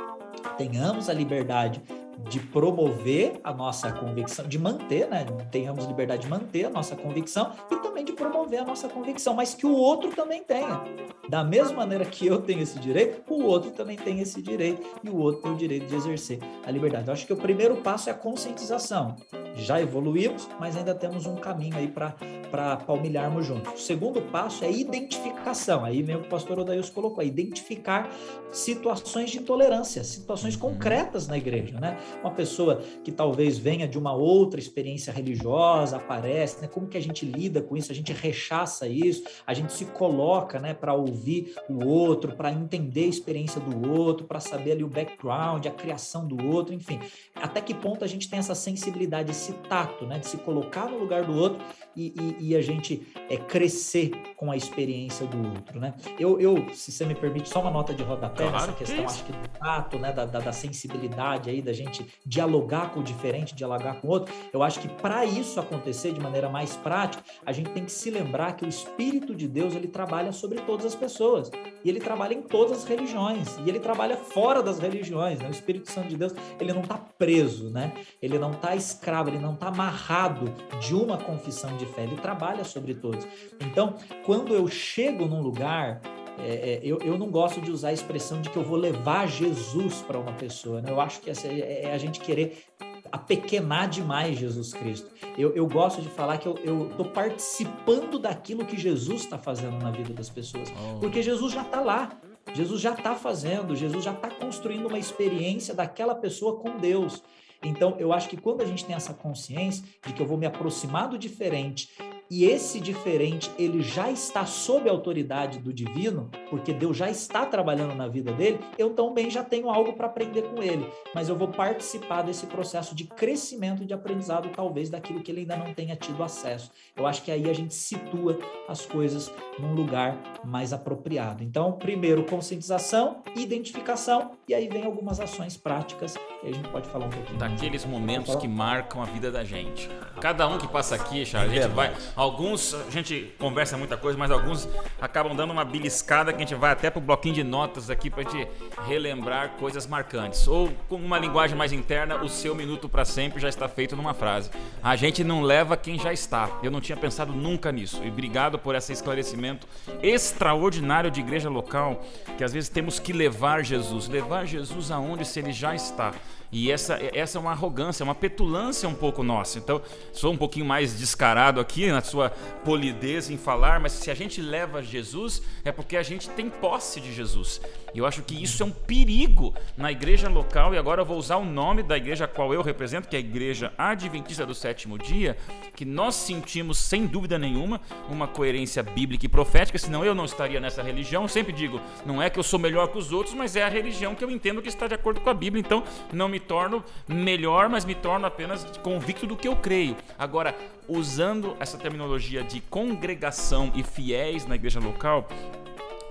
tenhamos 0.57 1.11
a 1.11 1.13
liberdade 1.13 1.83
de 2.31 2.41
promover 2.41 3.39
a 3.45 3.53
nossa 3.53 3.93
convicção, 3.93 4.49
de 4.49 4.59
manter, 4.59 5.07
né? 5.09 5.27
Tenhamos 5.51 5.85
liberdade 5.85 6.23
de 6.23 6.29
manter 6.29 6.65
a 6.65 6.71
nossa 6.71 6.97
convicção 6.97 7.53
e 7.71 7.77
também 7.77 8.05
de 8.05 8.13
promover 8.13 8.61
a 8.61 8.65
nossa 8.65 8.89
convicção, 8.89 9.35
mas 9.35 9.55
que 9.55 9.67
o 9.67 9.75
outro 9.75 10.11
também 10.11 10.43
tenha. 10.43 10.83
Da 11.29 11.45
mesma 11.45 11.77
maneira 11.77 12.05
que 12.05 12.27
eu 12.27 12.41
tenho 12.41 12.63
esse 12.63 12.79
direito, 12.79 13.23
o 13.33 13.43
outro 13.43 13.71
também 13.71 13.97
tem 13.97 14.21
esse 14.21 14.41
direito 14.41 14.83
e 15.05 15.11
o 15.11 15.17
outro 15.17 15.43
tem 15.43 15.53
o 15.53 15.57
direito 15.57 15.87
de 15.87 15.95
exercer 15.95 16.39
a 16.65 16.71
liberdade. 16.71 17.07
Eu 17.07 17.13
acho 17.13 17.27
que 17.27 17.33
o 17.33 17.37
primeiro 17.37 17.77
passo 17.77 18.09
é 18.09 18.13
a 18.13 18.17
conscientização. 18.17 19.15
Já 19.57 19.81
evoluímos, 19.81 20.49
mas 20.61 20.77
ainda 20.77 20.95
temos 20.95 21.27
um 21.27 21.37
caminho 21.37 21.77
aí 21.77 21.89
para 21.89 22.77
palmilharmos 22.77 23.47
juntos. 23.47 23.73
O 23.73 23.79
segundo 23.79 24.21
passo 24.23 24.65
é 24.65 24.71
identificação. 24.71 25.85
Aí 25.85 26.03
vem 26.03 26.17
o 26.17 26.25
pastor 26.25 26.59
Odailson 26.59 26.93
colocou, 26.93 27.23
é 27.23 27.27
identificar 27.27 28.11
situações 28.53 29.31
de 29.31 29.39
intolerância, 29.39 30.05
situações 30.05 30.55
uhum. 30.55 30.61
concretas 30.61 31.27
na 31.27 31.37
igreja, 31.37 31.79
né? 31.81 31.99
Uma 32.23 32.31
pessoa 32.31 32.83
que 33.03 33.11
talvez 33.13 33.59
venha 33.59 33.87
de 33.89 33.99
uma 33.99 34.13
outra 34.13 34.61
experiência 34.61 35.13
religiosa, 35.13 35.97
aparece, 35.97 36.63
né? 36.63 36.69
Como 36.69 36.87
que 36.87 36.97
a 36.97 37.03
gente 37.03 37.25
lida 37.25 37.61
com 37.61 37.77
isso? 37.77 37.93
A 37.93 37.95
gente 37.95 38.13
rechaça 38.13 38.87
isso, 38.87 39.25
a 39.47 39.53
gente 39.53 39.73
se 39.73 39.85
coloca, 39.87 40.59
né, 40.59 40.75
para 40.75 40.95
ouvir 40.95 41.55
o 41.69 41.87
outro, 41.87 42.35
para 42.35 42.53
entender 42.53 43.05
a 43.05 43.09
experiência 43.09 43.61
do 43.61 43.91
outro, 43.91 44.27
para 44.27 44.41
saber 44.41 44.73
ali 44.73 44.85
o 44.85 44.89
background, 44.89 45.67
a 45.67 45.71
criação 45.71 46.27
do 46.27 46.47
outro, 46.47 46.75
enfim. 46.75 47.01
Até 47.35 47.61
que 47.61 47.75
ponto 47.75 48.05
a 48.05 48.09
gente 48.09 48.29
tem 48.29 48.39
essa 48.39 48.55
sensibilidade, 48.55 49.31
esse 49.31 49.46
tato, 49.55 50.07
né, 50.07 50.19
de 50.19 50.29
se 50.29 50.37
colocar 50.39 50.87
no 50.87 50.99
lugar 50.99 51.25
do 51.25 51.35
outro 51.35 51.65
e, 51.97 52.15
e, 52.41 52.51
e 52.51 52.57
a 52.57 52.61
gente 52.61 53.07
é, 53.29 53.37
crescer 53.37 54.11
com 54.37 54.51
a 54.51 54.57
experiência 54.57 55.27
do 55.27 55.39
outro, 55.39 55.81
né? 55.81 55.95
Eu, 56.19 56.39
eu, 56.39 56.69
se 56.75 56.93
você 56.93 57.07
me 57.07 57.15
permite, 57.15 57.49
só 57.49 57.61
uma 57.61 57.71
nota 57.71 57.95
de 57.95 58.03
rodapé 58.03 58.49
claro, 58.49 58.53
nessa 58.53 58.73
questão, 58.73 58.99
que 58.99 59.05
acho 59.05 59.25
que 59.25 59.33
do 59.33 59.49
tato, 59.59 59.99
né, 59.99 60.13
da, 60.13 60.27
da, 60.27 60.41
da 60.41 60.53
sensibilidade 60.53 61.49
aí, 61.49 61.63
da 61.63 61.73
gente 61.73 61.87
gente 61.87 62.07
dialogar 62.25 62.91
com 62.93 63.01
o 63.01 63.03
diferente, 63.03 63.55
dialogar 63.55 64.01
com 64.01 64.09
o 64.09 64.11
outro. 64.11 64.35
Eu 64.53 64.63
acho 64.63 64.81
que 64.81 64.89
para 64.89 65.25
isso 65.25 65.59
acontecer 65.59 66.13
de 66.13 66.21
maneira 66.21 66.49
mais 66.49 66.77
prática, 66.77 67.23
a 67.45 67.53
gente 67.53 67.71
tem 67.71 67.85
que 67.85 67.93
se 67.93 68.11
lembrar 68.11 68.57
que 68.57 68.65
o 68.65 68.69
Espírito 68.69 69.35
de 69.35 69.49
Deus 69.49 69.75
ele 69.75 69.89
trabalha 69.89 70.33
sobre 70.33 70.61
todas 70.61 70.85
as 70.85 70.95
pessoas 70.95 71.51
e 71.85 71.89
ele 71.89 72.01
trabalha 72.01 72.35
em 72.35 72.43
todas 72.43 72.79
as 72.79 72.85
religiões 72.85 73.57
e 73.65 73.69
ele 73.69 73.79
trabalha 73.79 74.17
fora 74.17 74.63
das 74.63 74.79
religiões. 74.79 75.39
Né? 75.39 75.49
O 75.49 75.53
Espírito 75.53 75.91
Santo 75.91 76.09
de 76.09 76.17
Deus 76.17 76.35
ele 76.61 76.73
não 76.73 76.83
está 76.83 76.97
preso, 76.97 77.71
né? 77.71 77.93
Ele 78.21 78.39
não 78.39 78.51
está 78.51 78.75
escravo, 78.75 79.31
ele 79.37 79.45
não 79.45 79.55
está 79.55 79.69
amarrado 79.69 80.53
de 80.81 80.95
uma 80.95 81.17
confissão 81.17 81.77
de 81.77 81.87
fé. 81.87 82.03
Ele 82.03 82.17
trabalha 82.17 82.65
sobre 82.65 82.95
todos. 82.95 83.27
Então, 83.61 83.95
quando 84.25 84.55
eu 84.55 84.67
chego 84.69 85.27
num 85.27 85.43
lugar 85.43 86.01
é, 86.39 86.51
é, 86.51 86.81
eu, 86.83 86.99
eu 86.99 87.17
não 87.17 87.31
gosto 87.31 87.61
de 87.63 87.71
usar 87.71 87.89
a 87.89 87.93
expressão 87.93 88.43
de 88.43 88.51
que 88.51 88.57
eu 88.57 88.63
vou 88.63 88.77
levar 88.77 89.27
Jesus 89.27 90.03
para 90.03 90.19
uma 90.19 90.33
pessoa. 90.33 90.83
Né? 90.83 90.91
Eu 90.91 91.01
acho 91.01 91.21
que 91.21 91.31
essa 91.31 91.47
é, 91.47 91.85
é 91.85 91.93
a 91.95 91.99
gente 91.99 92.21
querer 92.21 92.65
apequenar 93.11 93.89
demais 93.89 94.39
Jesus 94.39 94.75
Cristo. 94.75 95.11
Eu, 95.39 95.55
eu 95.55 95.67
gosto 95.67 96.03
de 96.03 96.09
falar 96.09 96.39
que 96.39 96.47
eu 96.47 96.89
estou 96.91 97.07
participando 97.07 98.19
daquilo 98.19 98.65
que 98.65 98.77
Jesus 98.77 99.23
está 99.23 99.39
fazendo 99.39 99.79
na 99.79 99.91
vida 99.91 100.13
das 100.13 100.29
pessoas, 100.29 100.71
oh. 100.71 100.99
porque 100.99 101.23
Jesus 101.23 101.53
já 101.53 101.63
está 101.63 101.81
lá. 101.81 102.13
Jesus 102.55 102.81
já 102.81 102.93
está 102.93 103.17
fazendo, 103.17 103.75
Jesus 103.75 104.05
já 104.05 104.13
está 104.13 104.31
construindo 104.31 104.87
uma 104.87 104.99
experiência 104.99 105.75
daquela 105.75 106.15
pessoa 106.15 106.57
com 106.61 106.79
Deus. 106.79 107.21
Então, 107.63 107.97
eu 107.99 108.13
acho 108.13 108.29
que 108.29 108.37
quando 108.37 108.63
a 108.63 108.67
gente 108.67 108.85
tem 108.85 108.95
essa 108.95 109.15
consciência 109.15 109.85
de 110.05 110.13
que 110.13 110.21
eu 110.21 110.27
vou 110.27 110.39
me 110.39 110.47
aproximar 110.47 111.09
do 111.09 111.19
diferente 111.19 111.91
e 112.31 112.45
esse 112.45 112.81
diferente 112.81 113.51
ele 113.59 113.83
já 113.83 114.11
está 114.11 114.45
sob 114.45 114.89
a 114.89 114.93
autoridade 114.93 115.59
do 115.59 115.73
divino, 115.73 116.31
porque 116.51 116.73
Deus 116.73 116.97
já 116.97 117.09
está 117.11 117.47
trabalhando 117.47 117.95
na 117.95 118.09
vida 118.09 118.33
dele, 118.33 118.59
eu 118.77 118.91
também 118.91 119.31
já 119.31 119.45
tenho 119.45 119.71
algo 119.71 119.93
para 119.93 120.07
aprender 120.07 120.43
com 120.43 120.63
ele, 120.63 120.89
mas 121.15 121.29
eu 121.29 121.37
vou 121.37 121.49
participar 121.49 122.23
desse 122.23 122.47
processo 122.47 122.95
de 122.95 123.05
crescimento 123.05 123.83
e 123.83 123.87
de 123.87 123.95
aprendizado, 123.95 124.49
talvez 124.49 124.91
daquilo 124.91 125.23
que 125.23 125.31
ele 125.31 125.41
ainda 125.41 125.57
não 125.57 125.73
tenha 125.73 125.95
tido 125.97 126.23
acesso. 126.23 126.71
Eu 126.97 127.07
acho 127.07 127.23
que 127.23 127.31
aí 127.31 127.49
a 127.49 127.53
gente 127.53 127.75
situa 127.75 128.39
as 128.69 128.85
coisas 128.85 129.33
num 129.59 129.75
lugar 129.75 130.17
mais 130.45 130.73
apropriado. 130.73 131.43
Então, 131.43 131.73
primeiro, 131.73 132.25
conscientização, 132.25 133.23
identificação, 133.37 134.33
e 134.49 134.55
aí 134.55 134.69
vem 134.69 134.85
algumas 134.85 135.21
ações 135.21 135.57
práticas 135.57 136.15
que 136.41 136.47
a 136.47 136.53
gente 136.53 136.69
pode 136.69 136.89
falar 136.89 137.07
um 137.07 137.11
pouquinho. 137.11 137.39
Daqueles 137.39 137.85
momentos 137.85 138.35
que 138.37 138.49
marcam 138.49 139.03
a 139.03 139.05
vida 139.05 139.31
da 139.31 139.45
gente. 139.45 139.89
Cada 140.21 140.47
um 140.49 140.59
que 140.59 140.69
passa 140.69 140.95
aqui, 140.95 141.25
Charles, 141.25 141.53
a 141.53 141.63
gente 141.63 141.75
vai. 141.75 141.95
Alguns, 142.17 142.73
a 142.73 142.91
gente 142.91 143.35
conversa 143.39 143.77
muita 143.77 143.95
coisa, 143.95 144.19
mas 144.19 144.31
alguns 144.31 144.67
acabam 144.99 145.37
dando 145.37 145.53
uma 145.53 145.67
beliscada 145.67 146.33
que 146.33 146.39
a 146.39 146.47
gente 146.47 146.55
vai 146.55 146.73
até 146.73 146.89
pro 146.89 146.99
bloquinho 146.99 147.35
de 147.35 147.45
notas 147.45 147.91
aqui 147.91 148.09
pra 148.09 148.23
gente 148.23 148.49
relembrar 148.87 149.51
coisas 149.59 149.87
marcantes. 149.87 150.49
Ou 150.49 150.71
com 150.89 150.97
uma 150.97 151.19
linguagem 151.19 151.55
mais 151.55 151.73
interna, 151.73 152.23
o 152.23 152.29
seu 152.29 152.55
minuto 152.55 152.89
para 152.89 153.05
sempre 153.05 153.39
já 153.39 153.51
está 153.51 153.69
feito 153.69 153.95
numa 153.95 154.15
frase. 154.15 154.51
A 154.83 154.97
gente 154.97 155.23
não 155.23 155.43
leva 155.43 155.77
quem 155.77 155.99
já 155.99 156.11
está. 156.11 156.49
Eu 156.63 156.71
não 156.71 156.81
tinha 156.81 156.97
pensado 156.97 157.35
nunca 157.35 157.71
nisso. 157.71 158.03
E 158.03 158.09
obrigado 158.09 158.59
por 158.59 158.75
esse 158.75 158.95
esclarecimento 158.95 159.69
extraordinário 160.03 161.11
de 161.11 161.21
igreja 161.21 161.51
local, 161.51 162.03
que 162.39 162.45
às 162.45 162.53
vezes 162.55 162.71
temos 162.71 162.99
que 162.99 163.13
levar 163.13 163.63
Jesus. 163.63 164.09
Levar 164.09 164.47
Jesus 164.47 164.91
aonde 164.91 165.27
se 165.27 165.39
ele 165.39 165.53
já 165.53 165.75
está. 165.75 166.15
E 166.51 166.71
essa, 166.71 166.99
essa 167.13 167.39
é 167.39 167.41
uma 167.41 167.51
arrogância, 167.51 168.05
uma 168.05 168.15
petulância 168.15 168.89
um 168.89 168.95
pouco 168.95 169.23
nossa. 169.23 169.59
Então, 169.59 169.81
sou 170.13 170.33
um 170.33 170.37
pouquinho 170.37 170.65
mais 170.65 170.99
descarado 170.99 171.61
aqui 171.61 171.91
na 171.91 172.01
sua 172.01 172.31
polidez 172.65 173.31
em 173.31 173.37
falar, 173.37 173.81
mas 173.81 173.93
se 173.93 174.11
a 174.11 174.15
gente 174.15 174.41
leva 174.41 174.83
Jesus, 174.83 175.43
é 175.65 175.73
porque 175.73 175.97
a 175.97 176.03
gente 176.03 176.29
tem 176.31 176.49
posse 176.49 177.01
de 177.01 177.13
Jesus. 177.13 177.61
E 177.95 177.99
eu 177.99 178.07
acho 178.07 178.23
que 178.23 178.41
isso 178.43 178.63
é 178.63 178.67
um 178.67 178.71
perigo 178.71 179.55
na 179.77 179.91
igreja 179.91 180.29
local, 180.29 180.75
e 180.75 180.79
agora 180.79 181.01
eu 181.01 181.07
vou 181.07 181.17
usar 181.17 181.37
o 181.37 181.45
nome 181.45 181.83
da 181.83 181.97
igreja 181.97 182.27
a 182.27 182.29
qual 182.29 182.53
eu 182.53 182.63
represento, 182.63 183.09
que 183.09 183.17
é 183.17 183.19
a 183.19 183.21
Igreja 183.21 183.73
Adventista 183.79 184.45
do 184.45 184.55
Sétimo 184.55 184.99
Dia, 184.99 185.37
que 185.75 185.85
nós 185.85 186.15
sentimos, 186.15 186.79
sem 186.79 187.07
dúvida 187.07 187.39
nenhuma, 187.39 187.81
uma 188.09 188.29
coerência 188.29 188.83
bíblica 188.83 189.25
e 189.27 189.29
profética, 189.29 189.79
senão 189.79 190.05
eu 190.05 190.15
não 190.15 190.25
estaria 190.25 190.61
nessa 190.61 190.83
religião. 190.83 191.23
Eu 191.23 191.29
sempre 191.29 191.53
digo, 191.53 191.81
não 192.05 192.21
é 192.21 192.29
que 192.29 192.39
eu 192.39 192.43
sou 192.43 192.59
melhor 192.59 192.89
que 192.89 192.99
os 192.99 193.13
outros, 193.13 193.35
mas 193.35 193.57
é 193.57 193.63
a 193.63 193.69
religião 193.69 194.15
que 194.15 194.23
eu 194.23 194.31
entendo 194.31 194.61
que 194.61 194.69
está 194.69 194.87
de 194.87 194.95
acordo 194.95 195.21
com 195.21 195.31
a 195.31 195.35
Bíblia, 195.35 195.61
então 195.61 195.83
não 196.13 196.29
me 196.29 196.36
torno 196.41 196.85
melhor, 197.07 197.69
mas 197.69 197.85
me 197.85 197.95
torno 197.95 198.27
apenas 198.27 198.65
convicto 198.83 199.27
do 199.27 199.37
que 199.37 199.49
eu 199.49 199.57
creio. 199.57 199.97
Agora, 200.19 200.55
usando 200.89 201.57
essa 201.59 201.79
terminologia 201.79 202.43
de 202.43 202.61
congregação 202.61 203.73
e 203.75 203.83
fiéis 203.83 204.47
na 204.47 204.55
igreja 204.55 204.81
local, 204.81 205.29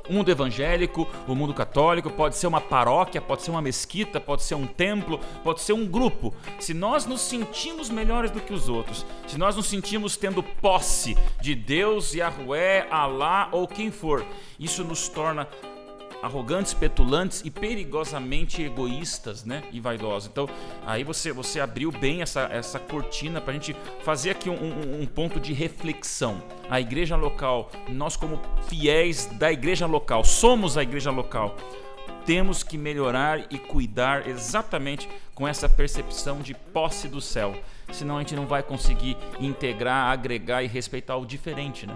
o 0.08 0.14
mundo 0.14 0.30
evangélico, 0.30 1.08
o 1.28 1.36
mundo 1.36 1.54
católico, 1.54 2.10
pode 2.10 2.38
ser 2.38 2.48
uma 2.48 2.62
paróquia, 2.62 3.22
pode 3.22 3.42
ser 3.42 3.52
uma 3.52 3.62
mesquita, 3.62 4.20
pode 4.20 4.44
ser 4.44 4.56
um 4.56 4.68
templo, 4.68 5.20
pode 5.44 5.62
ser 5.62 5.74
um 5.74 5.86
grupo. 5.86 6.34
Se 6.60 6.74
nós 6.74 7.06
nos 7.06 7.22
sentimos 7.22 7.90
melhores 7.90 8.32
do 8.32 8.40
que 8.40 8.54
os 8.54 8.70
outros, 8.70 9.06
se 9.28 9.38
nós 9.38 9.56
nos 9.56 9.66
sentimos 9.66 10.16
tendo 10.16 10.44
posse 10.44 11.18
de 11.42 11.56
Deus, 11.56 12.14
Yahweh, 12.14 12.88
Alá 12.92 13.50
ou 13.52 13.68
quem 13.68 13.92
for, 13.92 14.24
isso 14.60 14.84
nos 14.84 15.10
torna 15.10 15.48
arrogantes, 16.26 16.74
petulantes 16.74 17.44
e 17.46 17.52
perigosamente 17.52 18.64
egoístas, 18.64 19.46
né? 19.46 19.64
E 19.72 19.80
vaidosos. 19.80 20.28
Então, 20.28 20.50
aí 20.86 21.04
você, 21.04 21.32
você 21.32 21.60
abriu 21.60 21.92
bem 21.92 22.24
essa, 22.24 22.50
essa 22.52 22.80
cortina 22.80 23.40
para 23.40 23.52
a 23.52 23.54
gente 23.54 23.76
fazer 24.02 24.32
aqui 24.32 24.50
um, 24.50 24.56
um, 24.56 25.02
um 25.04 25.06
ponto 25.06 25.40
de 25.40 25.54
reflexão. 25.54 26.42
A 26.68 26.82
igreja 26.82 27.16
local, 27.16 27.70
nós 27.88 28.18
como 28.18 28.42
fiéis 28.68 29.28
da 29.28 29.52
igreja 29.52 29.86
local, 29.86 30.24
somos 30.24 30.78
a 30.78 30.84
igreja 30.84 31.12
local 31.12 31.56
temos 32.26 32.64
que 32.64 32.76
melhorar 32.76 33.46
e 33.52 33.60
cuidar 33.60 34.28
exatamente 34.28 35.08
com 35.36 35.48
essa 35.48 35.70
percepção 35.70 36.42
de 36.42 36.56
posse 36.56 37.08
do 37.08 37.22
céu. 37.22 37.56
Senão 37.92 38.18
a 38.18 38.22
gente 38.22 38.36
não 38.36 38.48
vai 38.48 38.64
conseguir 38.64 39.16
integrar, 39.40 40.12
agregar 40.12 40.64
e 40.64 40.68
respeitar 40.68 41.18
o 41.18 41.26
diferente, 41.26 41.86
né? 41.86 41.96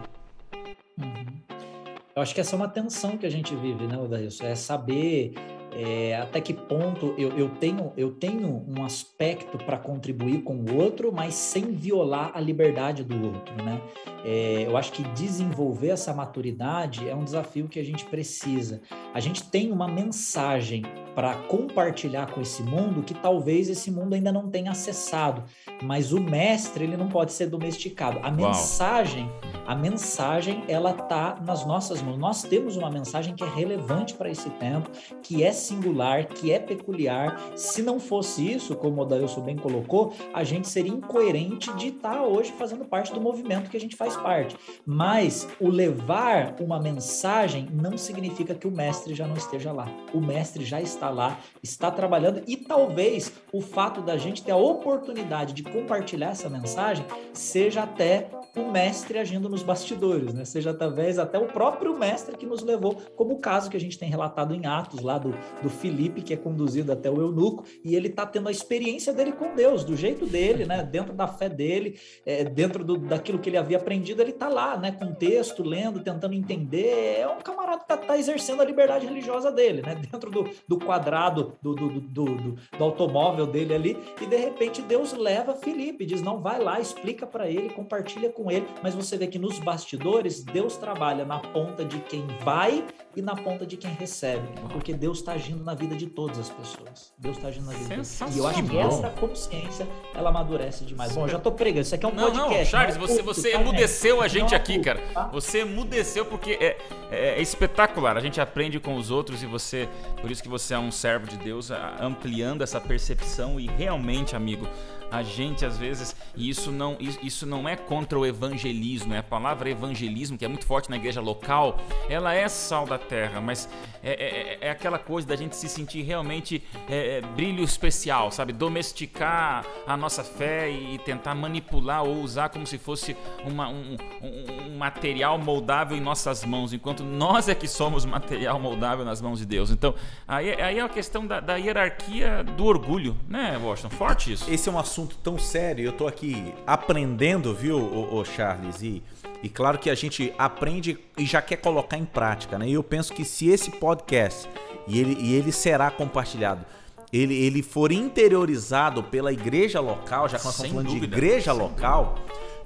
Eu 2.19 2.23
acho 2.23 2.35
que 2.35 2.41
essa 2.41 2.53
é 2.53 2.57
uma 2.57 2.67
tensão 2.67 3.15
que 3.15 3.25
a 3.25 3.29
gente 3.29 3.55
vive, 3.55 3.87
né, 3.87 3.97
Odailson? 3.97 4.43
É 4.43 4.53
saber 4.53 5.35
é, 5.71 6.17
até 6.17 6.41
que 6.41 6.53
ponto 6.53 7.15
eu, 7.17 7.29
eu, 7.37 7.47
tenho, 7.47 7.93
eu 7.95 8.11
tenho 8.11 8.65
um 8.67 8.83
aspecto 8.83 9.57
para 9.57 9.77
contribuir 9.77 10.41
com 10.41 10.55
o 10.55 10.75
outro, 10.75 11.13
mas 11.13 11.33
sem 11.33 11.71
violar 11.71 12.31
a 12.33 12.41
liberdade 12.41 13.05
do 13.05 13.15
outro, 13.25 13.63
né? 13.63 13.79
É, 14.23 14.65
eu 14.65 14.75
acho 14.77 14.91
que 14.91 15.03
desenvolver 15.09 15.89
essa 15.89 16.13
maturidade 16.13 17.07
é 17.07 17.15
um 17.15 17.23
desafio 17.23 17.67
que 17.67 17.79
a 17.79 17.83
gente 17.83 18.05
precisa. 18.05 18.81
A 19.13 19.19
gente 19.19 19.43
tem 19.43 19.71
uma 19.71 19.87
mensagem 19.87 20.83
para 21.15 21.33
compartilhar 21.33 22.31
com 22.31 22.39
esse 22.41 22.63
mundo 22.63 23.03
que 23.03 23.13
talvez 23.13 23.69
esse 23.69 23.91
mundo 23.91 24.13
ainda 24.13 24.31
não 24.31 24.49
tenha 24.49 24.71
acessado, 24.71 25.43
mas 25.83 26.13
o 26.13 26.19
mestre 26.19 26.85
ele 26.85 26.95
não 26.95 27.09
pode 27.09 27.33
ser 27.33 27.47
domesticado. 27.47 28.19
A 28.23 28.31
mensagem, 28.31 29.29
a 29.67 29.75
mensagem 29.75 30.63
ela 30.67 30.93
tá 30.93 31.37
nas 31.45 31.65
nossas 31.65 32.01
mãos. 32.01 32.17
Nós 32.17 32.43
temos 32.43 32.77
uma 32.77 32.89
mensagem 32.89 33.35
que 33.35 33.43
é 33.43 33.49
relevante 33.49 34.13
para 34.13 34.29
esse 34.29 34.49
tempo, 34.51 34.89
que 35.21 35.43
é 35.43 35.51
singular, 35.51 36.25
que 36.25 36.51
é 36.51 36.59
peculiar. 36.59 37.37
Se 37.55 37.81
não 37.81 37.99
fosse 37.99 38.53
isso, 38.53 38.75
como 38.75 39.01
o 39.01 39.05
Dailson 39.05 39.41
bem 39.41 39.57
colocou, 39.57 40.13
a 40.33 40.43
gente 40.43 40.67
seria 40.67 40.91
incoerente 40.91 41.71
de 41.73 41.87
estar 41.87 42.15
tá 42.15 42.23
hoje 42.23 42.51
fazendo 42.53 42.85
parte 42.85 43.13
do 43.13 43.19
movimento 43.19 43.69
que 43.69 43.77
a 43.77 43.79
gente 43.79 43.95
faz 43.95 44.08
parte. 44.15 44.55
Mas 44.85 45.47
o 45.59 45.69
levar 45.69 46.55
uma 46.59 46.79
mensagem 46.79 47.67
não 47.71 47.97
significa 47.97 48.55
que 48.55 48.67
o 48.67 48.71
mestre 48.71 49.13
já 49.13 49.27
não 49.27 49.35
esteja 49.35 49.71
lá. 49.71 49.87
O 50.13 50.19
mestre 50.19 50.63
já 50.65 50.81
está 50.81 51.09
lá, 51.09 51.39
está 51.61 51.91
trabalhando 51.91 52.41
e 52.47 52.55
talvez 52.55 53.31
o 53.51 53.61
fato 53.61 54.01
da 54.01 54.17
gente 54.17 54.43
ter 54.43 54.51
a 54.51 54.57
oportunidade 54.57 55.53
de 55.53 55.63
compartilhar 55.63 56.31
essa 56.31 56.49
mensagem 56.49 57.05
seja 57.33 57.83
até 57.83 58.29
o 58.55 58.71
mestre 58.71 59.19
agindo 59.19 59.47
nos 59.47 59.63
bastidores, 59.63 60.33
né? 60.33 60.43
Seja 60.43 60.73
talvez 60.73 61.19
até 61.19 61.37
o 61.37 61.45
próprio 61.45 61.97
mestre 61.97 62.35
que 62.35 62.45
nos 62.45 62.63
levou, 62.63 62.95
como 63.15 63.35
o 63.35 63.39
caso 63.39 63.69
que 63.69 63.77
a 63.77 63.79
gente 63.79 63.97
tem 63.97 64.09
relatado 64.09 64.53
em 64.53 64.65
Atos 64.65 65.01
lá 65.01 65.17
do, 65.17 65.33
do 65.61 65.69
Filipe, 65.69 66.21
que 66.21 66.33
é 66.33 66.37
conduzido 66.37 66.91
até 66.91 67.09
o 67.09 67.21
eunuco, 67.21 67.63
e 67.83 67.95
ele 67.95 68.07
está 68.07 68.25
tendo 68.25 68.49
a 68.49 68.51
experiência 68.51 69.13
dele 69.13 69.31
com 69.31 69.55
Deus, 69.55 69.83
do 69.83 69.95
jeito 69.95 70.25
dele, 70.25 70.65
né? 70.65 70.83
Dentro 70.83 71.13
da 71.13 71.27
fé 71.27 71.47
dele, 71.47 71.99
é, 72.25 72.43
dentro 72.43 72.83
do, 72.83 72.97
daquilo 72.97 73.39
que 73.39 73.49
ele 73.49 73.57
havia 73.57 73.77
aprendido, 73.77 73.98
ele 74.07 74.31
está 74.31 74.47
lá, 74.47 74.77
né? 74.77 74.91
Com 74.91 75.13
texto, 75.13 75.63
lendo, 75.63 75.99
tentando 75.99 76.33
entender. 76.33 77.19
É 77.19 77.27
um 77.27 77.39
camarada 77.39 77.79
que 77.79 77.83
está 77.83 77.97
tá 77.97 78.17
exercendo 78.17 78.61
a 78.61 78.65
liberdade 78.65 79.05
religiosa 79.05 79.51
dele, 79.51 79.81
né? 79.81 79.95
Dentro 80.09 80.29
do, 80.29 80.49
do 80.67 80.77
quadrado 80.77 81.53
do, 81.61 81.73
do, 81.75 81.89
do, 81.89 81.99
do, 82.01 82.57
do 82.77 82.83
automóvel 82.83 83.45
dele 83.45 83.73
ali, 83.73 83.97
e 84.21 84.25
de 84.25 84.35
repente 84.35 84.81
Deus 84.81 85.13
leva 85.13 85.53
Filipe, 85.55 86.05
diz: 86.05 86.21
não, 86.21 86.39
vai 86.39 86.59
lá, 86.59 86.79
explica 86.79 87.25
para 87.25 87.49
ele, 87.49 87.69
compartilha 87.69 88.29
com 88.29 88.49
ele, 88.49 88.65
mas 88.81 88.95
você 88.95 89.17
vê 89.17 89.27
que 89.27 89.39
nos 89.39 89.59
bastidores 89.59 90.43
Deus 90.43 90.77
trabalha 90.77 91.25
na 91.25 91.39
ponta 91.39 91.83
de 91.83 91.99
quem 91.99 92.25
vai 92.43 92.85
e 93.15 93.21
na 93.21 93.35
ponta 93.35 93.65
de 93.65 93.75
quem 93.77 93.91
recebe, 93.91 94.47
porque 94.71 94.93
Deus 94.93 95.19
está 95.19 95.33
agindo 95.33 95.63
na 95.63 95.73
vida 95.73 95.95
de 95.95 96.07
todas 96.07 96.39
as 96.39 96.49
pessoas. 96.49 97.11
Deus 97.17 97.37
está 97.37 97.49
agindo 97.49 97.65
na 97.65 97.73
vida 97.73 97.83
de 97.83 97.89
todas. 97.89 98.35
E 98.35 98.39
eu 98.39 98.47
acho 98.47 98.63
que 98.63 98.77
essa 98.77 99.09
consciência 99.09 99.87
ela 100.13 100.29
amadurece 100.29 100.85
demais. 100.85 101.13
Bom, 101.13 101.27
já 101.27 101.39
tô 101.39 101.51
pregando, 101.51 101.81
isso 101.81 101.95
aqui 101.95 102.05
é 102.05 102.07
um 102.07 102.13
não, 102.13 102.31
podcast. 102.31 102.55
Não, 102.57 102.65
Charles, 102.65 102.97
não 102.97 103.03
é 103.03 103.07
você, 103.07 103.21
você 103.21 103.51
tá, 103.51 103.59
emudeceu 103.89 104.21
a 104.21 104.27
gente 104.27 104.55
aqui, 104.55 104.79
cara. 104.79 105.01
tá? 105.13 105.27
Você 105.27 105.59
emudeceu 105.59 106.25
porque 106.25 106.51
é, 106.51 106.77
é, 107.11 107.39
é 107.39 107.41
espetacular. 107.41 108.15
A 108.17 108.21
gente 108.21 108.39
aprende 108.39 108.79
com 108.79 108.95
os 108.95 109.09
outros 109.09 109.41
e 109.41 109.45
você, 109.45 109.89
por 110.21 110.29
isso 110.29 110.43
que 110.43 110.49
você 110.49 110.73
é 110.73 110.79
um 110.79 110.91
servo 110.91 111.27
de 111.27 111.37
Deus, 111.37 111.71
ampliando 111.99 112.61
essa 112.61 112.79
percepção 112.79 113.59
e 113.59 113.67
realmente, 113.67 114.35
amigo, 114.35 114.67
a 115.11 115.23
gente 115.23 115.65
às 115.65 115.77
vezes, 115.77 116.15
e 116.35 116.49
isso 116.49 116.71
não, 116.71 116.97
isso 116.99 117.45
não 117.45 117.67
é 117.67 117.75
contra 117.75 118.17
o 118.19 118.25
evangelismo, 118.25 119.13
é 119.13 119.19
a 119.19 119.23
palavra 119.23 119.69
evangelismo, 119.69 120.37
que 120.37 120.45
é 120.45 120.47
muito 120.47 120.65
forte 120.65 120.89
na 120.89 120.95
igreja 120.97 121.21
local, 121.21 121.79
ela 122.09 122.33
é 122.33 122.47
sal 122.47 122.85
da 122.85 122.97
terra, 122.97 123.41
mas 123.41 123.67
é, 124.03 124.57
é- 124.61 124.67
é 124.67 124.71
aquela 124.71 124.97
coisa 124.99 125.27
da 125.27 125.35
gente 125.35 125.55
se 125.55 125.67
sentir 125.67 126.01
realmente 126.03 126.63
é, 126.89 127.17
é, 127.17 127.21
brilho 127.21 127.63
especial, 127.63 128.31
sabe? 128.31 128.53
Domesticar 128.53 129.65
a 129.87 129.97
nossa 129.97 130.23
fé 130.23 130.69
e 130.69 130.97
tentar 130.99 131.35
manipular 131.35 132.03
ou 132.03 132.21
usar 132.21 132.49
como 132.49 132.65
se 132.65 132.77
fosse 132.77 133.15
uma- 133.45 133.67
um, 133.69 133.95
um- 134.21 134.71
um 134.73 134.77
material 134.77 135.37
moldável 135.37 135.97
em 135.97 136.01
nossas 136.01 136.43
mãos, 136.45 136.73
enquanto 136.73 137.03
nós 137.03 137.47
é 137.49 137.55
que 137.55 137.67
somos 137.67 138.05
material 138.05 138.59
moldável 138.59 139.03
nas 139.05 139.21
mãos 139.21 139.39
de 139.39 139.45
Deus. 139.45 139.69
Então, 139.71 139.93
aí, 140.27 140.51
aí 140.61 140.77
é 140.79 140.81
a 140.81 140.89
questão 140.89 141.25
da, 141.25 141.39
da 141.39 141.55
hierarquia 141.55 142.43
do 142.43 142.65
orgulho, 142.65 143.17
né, 143.27 143.57
Washington? 143.61 143.89
Forte 143.95 144.33
isso. 144.33 144.49
Esse 144.51 144.69
é 144.69 144.71
um 144.71 144.77
assunto 144.79 144.98
tão 145.05 145.37
sério, 145.37 145.85
eu 145.85 145.91
tô 145.91 146.07
aqui 146.07 146.53
aprendendo, 146.65 147.53
viu, 147.53 147.77
ô, 147.77 148.15
ô 148.15 148.25
Charles? 148.25 148.81
E, 148.81 149.03
e 149.41 149.49
claro 149.49 149.77
que 149.77 149.89
a 149.89 149.95
gente 149.95 150.33
aprende 150.37 150.97
e 151.17 151.25
já 151.25 151.41
quer 151.41 151.57
colocar 151.57 151.97
em 151.97 152.05
prática, 152.05 152.57
né? 152.57 152.67
E 152.67 152.73
eu 152.73 152.83
penso 152.83 153.13
que 153.13 153.23
se 153.23 153.49
esse 153.49 153.71
podcast, 153.71 154.49
e 154.87 154.99
ele, 154.99 155.17
e 155.19 155.33
ele 155.33 155.51
será 155.51 155.89
compartilhado, 155.91 156.65
ele, 157.11 157.35
ele 157.35 157.63
for 157.63 157.91
interiorizado 157.91 159.03
pela 159.03 159.33
igreja 159.33 159.79
local, 159.79 160.29
já 160.29 160.37
que 160.37 160.45
nós 160.45 160.53
estamos 160.53 160.71
falando 160.71 160.87
dúvida, 160.87 161.07
de 161.07 161.13
igreja 161.13 161.51
local, 161.51 162.15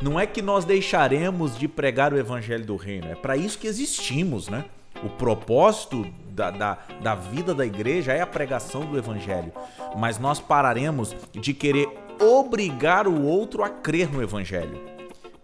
não 0.01 0.19
é 0.19 0.25
que 0.25 0.41
nós 0.41 0.65
deixaremos 0.65 1.57
de 1.57 1.67
pregar 1.67 2.13
o 2.13 2.17
evangelho 2.17 2.65
do 2.65 2.75
reino, 2.75 3.07
é 3.07 3.15
para 3.15 3.37
isso 3.37 3.57
que 3.57 3.67
existimos, 3.67 4.49
né? 4.49 4.65
O 5.01 5.09
propósito 5.09 6.05
da, 6.29 6.49
da, 6.49 6.77
da 7.01 7.15
vida 7.15 7.53
da 7.53 7.65
igreja 7.65 8.13
é 8.13 8.21
a 8.21 8.27
pregação 8.27 8.85
do 8.85 8.97
evangelho. 8.97 9.51
Mas 9.97 10.17
nós 10.17 10.39
pararemos 10.39 11.15
de 11.33 11.53
querer 11.53 11.87
obrigar 12.19 13.07
o 13.07 13.23
outro 13.23 13.63
a 13.63 13.69
crer 13.69 14.11
no 14.11 14.21
evangelho. 14.21 14.79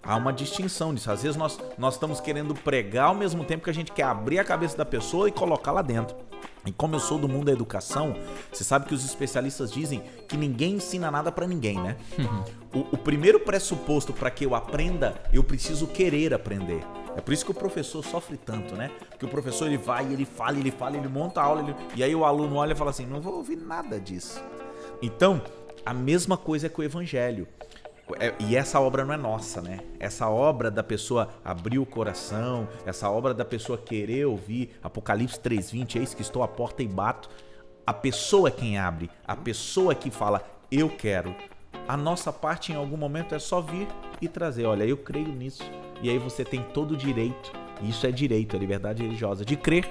Há 0.02 0.16
uma 0.16 0.34
distinção 0.34 0.94
disso. 0.94 1.12
Às 1.12 1.22
vezes 1.22 1.38
nós, 1.38 1.60
nós 1.78 1.94
estamos 1.96 2.20
querendo 2.20 2.54
pregar 2.56 3.08
ao 3.08 3.16
mesmo 3.16 3.44
tempo 3.44 3.64
que 3.64 3.70
a 3.70 3.74
gente 3.74 3.92
quer 3.92 4.04
abrir 4.04 4.40
a 4.40 4.44
cabeça 4.44 4.76
da 4.78 4.86
pessoa 4.86 5.28
e 5.28 5.32
colocar 5.32 5.72
lá 5.72 5.82
dentro. 5.82 6.16
E 6.66 6.72
como 6.72 6.96
eu 6.96 7.00
sou 7.00 7.18
do 7.18 7.28
mundo 7.28 7.46
da 7.46 7.52
educação, 7.52 8.16
você 8.52 8.64
sabe 8.64 8.86
que 8.86 8.94
os 8.94 9.06
especialistas 9.06 9.72
dizem 9.72 10.04
que 10.28 10.36
ninguém 10.36 10.74
ensina 10.76 11.10
nada 11.10 11.32
pra 11.32 11.48
ninguém, 11.48 11.80
né? 11.80 11.96
o, 12.74 12.80
o 12.92 12.98
primeiro 12.98 13.40
pressuposto 13.40 14.12
para 14.12 14.30
que 14.30 14.46
eu 14.46 14.56
aprenda, 14.56 15.16
eu 15.32 15.44
preciso 15.44 15.88
querer 15.88 16.34
aprender. 16.34 16.82
É 17.16 17.22
por 17.22 17.34
isso 17.34 17.46
que 17.46 17.52
o 17.52 17.56
professor 17.56 18.04
sofre 18.04 18.38
tanto, 18.38 18.76
né? 18.76 18.92
Porque 19.10 19.26
o 19.26 19.30
professor 19.30 19.68
ele 19.68 19.78
vai, 19.78 20.06
ele 20.06 20.26
fala, 20.26 20.58
ele 20.58 20.72
fala, 20.72 20.98
ele 20.98 21.08
monta 21.08 21.42
a 21.42 21.44
aula, 21.44 21.62
ele- 21.62 21.76
e 21.96 22.04
aí 22.04 22.16
o 22.16 22.26
aluno 22.26 22.56
olha 22.56 22.74
e 22.74 22.76
fala 22.76 22.92
assim: 22.92 23.06
não 23.06 23.22
vou 23.22 23.36
ouvir 23.36 23.56
nada 23.58 24.00
disso. 24.00 24.42
Então, 25.02 25.42
a 25.89 25.93
mesma 25.93 26.38
coisa 26.38 26.67
é 26.67 26.69
com 26.69 26.84
o 26.84 26.86
evangelho. 26.86 27.47
É, 28.19 28.32
e 28.39 28.56
essa 28.56 28.80
obra 28.80 29.04
não 29.04 29.12
é 29.12 29.17
nossa, 29.17 29.60
né? 29.60 29.80
Essa 29.99 30.30
obra 30.30 30.69
da 30.69 30.84
pessoa 30.84 31.30
abrir 31.43 31.80
o 31.80 31.86
coração, 31.86 32.67
essa 32.86 33.10
obra 33.10 33.34
da 33.34 33.43
pessoa 33.43 33.75
querer 33.75 34.25
ouvir 34.25 34.78
Apocalipse 34.84 35.39
3:20, 35.39 35.97
eis 35.97 36.13
que 36.13 36.21
estou 36.21 36.43
à 36.43 36.47
porta 36.47 36.84
e 36.84 36.88
bato. 36.88 37.28
A 37.88 37.91
pessoa 37.91 38.49
é 38.49 38.52
quem 38.52 38.78
abre, 38.78 39.10
a 39.28 39.36
pessoa 39.36 39.93
é 39.93 39.95
que 39.95 40.12
fala 40.12 40.43
eu 40.71 40.89
quero. 40.89 41.36
A 41.88 41.97
nossa 41.97 42.32
parte 42.32 42.71
em 42.71 42.75
algum 42.75 42.97
momento 42.97 43.34
é 43.34 43.39
só 43.39 43.60
vir 43.60 43.88
e 44.21 44.28
trazer, 44.28 44.65
olha, 44.65 44.84
eu 44.84 44.97
creio 44.97 45.30
nisso. 45.30 45.63
E 46.04 46.10
aí 46.12 46.19
você 46.19 46.45
tem 46.45 46.62
todo 46.62 46.91
o 46.91 46.97
direito, 46.97 47.52
e 47.82 47.89
isso 47.89 48.06
é 48.06 48.12
direito, 48.12 48.56
é 48.56 48.60
liberdade 48.60 49.02
religiosa, 49.02 49.43
de 49.43 49.58
crer 49.58 49.89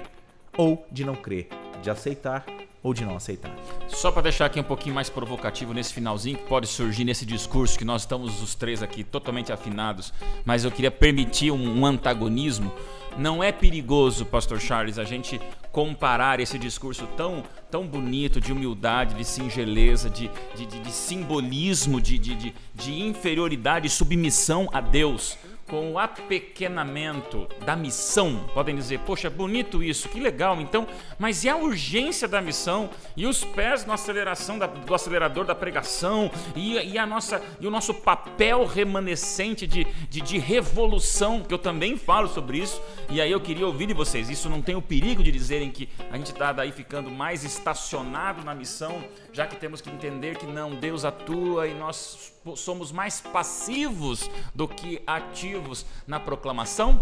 ou 0.57 0.85
de 0.89 1.03
não 1.03 1.15
crer, 1.15 1.49
de 1.81 1.89
aceitar 1.89 2.45
ou 2.81 2.93
de 2.93 3.03
não 3.05 3.15
aceitar. 3.15 3.53
Só 3.87 4.11
para 4.11 4.21
deixar 4.23 4.45
aqui 4.45 4.59
um 4.59 4.63
pouquinho 4.63 4.95
mais 4.95 5.09
provocativo 5.09 5.73
nesse 5.73 5.93
finalzinho 5.93 6.37
que 6.37 6.45
pode 6.45 6.67
surgir 6.67 7.03
nesse 7.03 7.25
discurso 7.25 7.77
que 7.77 7.83
nós 7.85 8.03
estamos 8.03 8.41
os 8.41 8.55
três 8.55 8.81
aqui 8.81 9.03
totalmente 9.03 9.51
afinados, 9.51 10.13
mas 10.45 10.63
eu 10.63 10.71
queria 10.71 10.91
permitir 10.91 11.51
um, 11.51 11.79
um 11.79 11.85
antagonismo. 11.85 12.71
Não 13.17 13.43
é 13.43 13.51
perigoso, 13.51 14.25
Pastor 14.25 14.59
Charles, 14.61 14.97
a 14.97 15.03
gente 15.03 15.41
comparar 15.71 16.39
esse 16.39 16.57
discurso 16.57 17.05
tão, 17.17 17.43
tão 17.69 17.85
bonito 17.85 18.39
de 18.39 18.53
humildade, 18.53 19.15
de 19.15 19.25
singeleza, 19.25 20.09
de, 20.09 20.29
de, 20.55 20.65
de- 20.65 20.79
de 20.79 20.91
simbolismo, 20.91 21.99
de, 21.99 22.17
de, 22.17 22.35
de, 22.35 22.55
de 22.75 23.01
inferioridade 23.01 23.87
e 23.87 23.89
submissão 23.89 24.69
a 24.71 24.79
Deus 24.79 25.37
com 25.69 25.91
o 25.93 25.99
apequenamento 25.99 27.47
da 27.65 27.75
missão. 27.75 28.45
Podem 28.53 28.75
dizer, 28.75 28.99
poxa, 28.99 29.29
bonito 29.29 29.83
isso, 29.83 30.09
que 30.09 30.19
legal, 30.19 30.59
então, 30.59 30.87
mas 31.17 31.43
e 31.43 31.49
a 31.49 31.55
urgência 31.55 32.27
da 32.27 32.41
missão? 32.41 32.89
E 33.15 33.25
os 33.25 33.43
pés 33.43 33.85
na 33.85 33.93
aceleração 33.93 34.57
da- 34.57 34.67
do 34.67 34.93
acelerador 34.93 35.45
da 35.45 35.53
pregação? 35.55 36.31
E, 36.55 36.73
e 36.79 36.97
a 36.97 37.05
nossa, 37.05 37.41
e 37.59 37.67
o 37.67 37.71
nosso 37.71 37.93
papel 37.93 38.65
remanescente 38.65 39.67
de, 39.67 39.85
de, 40.09 40.21
de 40.21 40.37
revolução, 40.37 41.41
que 41.41 41.53
eu 41.53 41.59
também 41.59 41.97
falo 41.97 42.27
sobre 42.27 42.57
isso, 42.57 42.81
e 43.09 43.21
aí 43.21 43.31
eu 43.31 43.39
queria 43.39 43.65
ouvir 43.67 43.85
de 43.87 43.93
vocês. 43.93 44.29
Isso 44.29 44.49
não 44.49 44.61
tem 44.61 44.75
o 44.75 44.81
perigo 44.81 45.23
de 45.23 45.31
dizerem 45.31 45.69
que 45.71 45.87
a 46.11 46.17
gente 46.17 46.31
está 46.31 46.51
daí 46.51 46.71
ficando 46.71 47.09
mais 47.11 47.43
estacionado 47.43 48.43
na 48.43 48.55
missão, 48.55 49.03
já 49.31 49.45
que 49.45 49.55
temos 49.55 49.81
que 49.81 49.89
entender 49.89 50.37
que 50.37 50.45
não, 50.45 50.71
Deus 50.71 51.05
atua 51.05 51.67
e 51.67 51.73
nós 51.73 52.33
somos 52.55 52.91
mais 52.91 53.21
passivos 53.21 54.29
do 54.53 54.67
que 54.67 55.01
ativos 55.05 55.85
na 56.07 56.19
proclamação? 56.19 57.01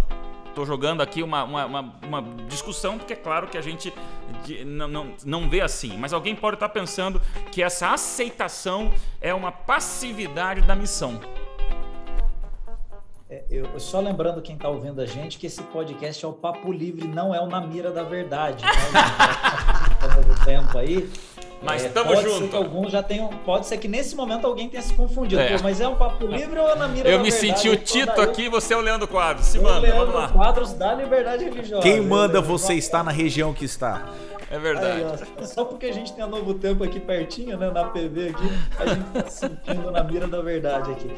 Estou 0.49 0.65
jogando 0.65 1.01
aqui 1.01 1.21
uma, 1.21 1.43
uma, 1.43 1.65
uma- 1.65 1.95
uma 2.03 2.21
discussão, 2.47 2.97
porque 2.97 3.13
é 3.13 3.15
claro 3.15 3.47
que 3.47 3.57
a 3.57 3.61
gente 3.61 3.93
não, 4.65 4.87
não, 4.87 5.13
não 5.23 5.49
vê 5.49 5.61
assim. 5.61 5.95
Mas 5.97 6.13
alguém 6.13 6.35
pode 6.35 6.55
estar 6.55 6.69
pensando 6.69 7.21
que 7.51 7.61
essa 7.61 7.91
aceitação 7.91 8.91
é 9.21 9.31
uma 9.33 9.51
passividade 9.51 10.61
da 10.61 10.75
missão. 10.75 11.19
É, 13.29 13.43
eu, 13.51 13.79
só 13.79 13.99
lembrando 13.99 14.41
quem 14.41 14.55
está 14.55 14.69
ouvindo 14.69 15.01
a 15.01 15.05
gente 15.05 15.37
que 15.37 15.45
esse 15.47 15.61
podcast 15.61 16.23
é 16.23 16.27
o 16.27 16.33
Papo 16.33 16.71
Livre, 16.71 17.07
não 17.07 17.35
é 17.35 17.41
o 17.41 17.45
Na 17.45 17.59
Mira 17.61 17.91
da 17.91 18.01
Verdade. 18.03 18.63
Né? 18.63 18.71
Do 20.25 20.45
tempo 20.45 20.77
aí. 20.77 21.09
Mas 21.61 21.83
é, 21.85 21.89
tamo 21.89 22.09
pode 22.11 22.21
Ser 22.21 22.29
junto. 22.29 22.47
que 22.49 22.55
alguns 22.55 22.91
já 22.91 23.01
tenham, 23.01 23.29
pode 23.45 23.65
ser 23.65 23.77
que 23.77 23.87
nesse 23.87 24.15
momento 24.15 24.45
alguém 24.45 24.69
tenha 24.69 24.81
se 24.81 24.93
confundido. 24.93 25.41
É. 25.41 25.57
Pô, 25.57 25.63
mas 25.63 25.81
é 25.81 25.87
um 25.87 25.95
Papo 25.95 26.25
Livre 26.27 26.59
ou 26.59 26.69
é 26.69 26.75
Na 26.75 26.87
Mira 26.87 27.09
Eu 27.09 27.17
da 27.17 27.23
me 27.23 27.31
Verdade? 27.31 27.59
senti 27.59 27.69
o 27.69 27.75
Tito 27.75 28.21
aqui, 28.21 28.47
você 28.47 28.73
é 28.73 28.77
o 28.77 28.81
Leandro 28.81 29.07
Quadros. 29.07 29.47
Se 29.47 29.57
o 29.57 29.63
manda, 29.63 29.81
vamos 29.81 29.95
Leandro 29.95 30.13
lá. 30.17 30.27
Quadros 30.29 30.73
da 30.73 30.93
Liberdade 30.93 31.45
Religiosa. 31.45 31.81
Quem 31.81 31.99
manda 32.01 32.39
você 32.39 32.75
estar 32.75 33.03
na 33.03 33.11
região 33.11 33.53
que 33.53 33.65
está? 33.65 34.05
É 34.49 34.55
Aí, 34.55 34.61
verdade. 34.61 35.23
ó, 35.39 35.43
só 35.43 35.65
porque 35.65 35.87
a 35.87 35.93
gente 35.93 36.13
tem 36.13 36.23
a 36.23 36.27
Novo 36.27 36.53
Tempo 36.53 36.83
aqui 36.83 36.99
pertinho, 36.99 37.57
né, 37.57 37.69
na 37.69 37.85
PV 37.89 38.29
aqui, 38.29 38.43
a 38.79 38.85
gente 38.93 39.03
tá 39.11 39.29
se 39.29 39.39
sentindo 39.47 39.91
na 39.91 40.03
mira 40.03 40.27
da 40.27 40.41
verdade 40.41 40.91
aqui. 40.91 41.11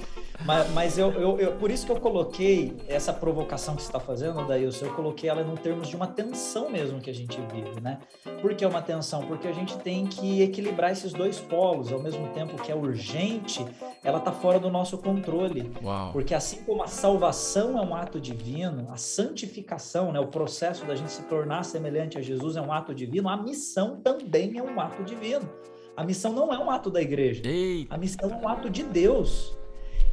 Mas, 0.45 0.69
mas 0.71 0.97
eu, 0.97 1.11
eu, 1.11 1.37
eu- 1.39 1.51
por 1.53 1.69
isso 1.69 1.85
que 1.85 1.91
eu 1.91 1.97
coloquei 1.99 2.75
essa 2.87 3.11
provocação 3.13 3.75
que 3.75 3.81
você 3.81 3.89
está 3.89 3.99
fazendo, 3.99 4.47
Daílson, 4.47 4.85
eu 4.85 4.93
coloquei 4.93 5.29
ela 5.29 5.41
em 5.41 5.55
termos 5.57 5.87
de 5.89 5.95
uma 5.95 6.07
tensão 6.07 6.69
mesmo 6.69 6.99
que 7.01 7.09
a 7.09 7.13
gente 7.13 7.37
vive, 7.53 7.79
né? 7.81 7.99
Por 8.41 8.53
que 8.55 8.65
uma 8.65 8.81
tensão? 8.81 9.21
Porque 9.23 9.47
a 9.47 9.51
gente 9.51 9.77
tem 9.79 10.07
que 10.07 10.41
equilibrar 10.41 10.91
esses 10.91 11.11
dois 11.13 11.39
polos, 11.39 11.91
ao 11.91 11.99
mesmo 11.99 12.29
tempo 12.29 12.55
que 12.61 12.71
é 12.71 12.75
urgente, 12.75 13.65
ela 14.03 14.19
tá 14.21 14.31
fora 14.31 14.59
do 14.59 14.69
nosso 14.71 14.97
controle. 14.97 15.71
Uau. 15.83 16.13
Porque 16.13 16.33
assim 16.33 16.63
como 16.63 16.81
a 16.83 16.87
salvação 16.87 17.77
é 17.77 17.81
um 17.81 17.93
ato 17.93 18.17
divino, 18.19 18.87
a 18.91 18.95
santificação, 18.97 20.11
né, 20.13 20.19
o 20.21 20.27
processo 20.27 20.85
da 20.85 20.95
gente 20.95 21.11
se 21.11 21.23
tornar 21.23 21.63
semelhante 21.63 22.17
a 22.17 22.21
Jesus 22.21 22.55
é 22.55 22.61
um 22.61 22.71
ato 22.71 22.95
divino, 22.95 23.18
a 23.27 23.35
missão 23.35 23.99
também 24.01 24.57
é 24.57 24.63
um 24.63 24.79
ato 24.79 25.03
divino. 25.03 25.49
A 25.97 26.03
missão 26.03 26.31
não 26.31 26.53
é 26.53 26.57
um 26.57 26.71
ato 26.71 26.89
da 26.89 27.01
igreja, 27.01 27.41
a 27.89 27.97
missão 27.97 28.29
é 28.29 28.35
um 28.35 28.47
ato 28.47 28.69
de 28.69 28.83
Deus. 28.83 29.57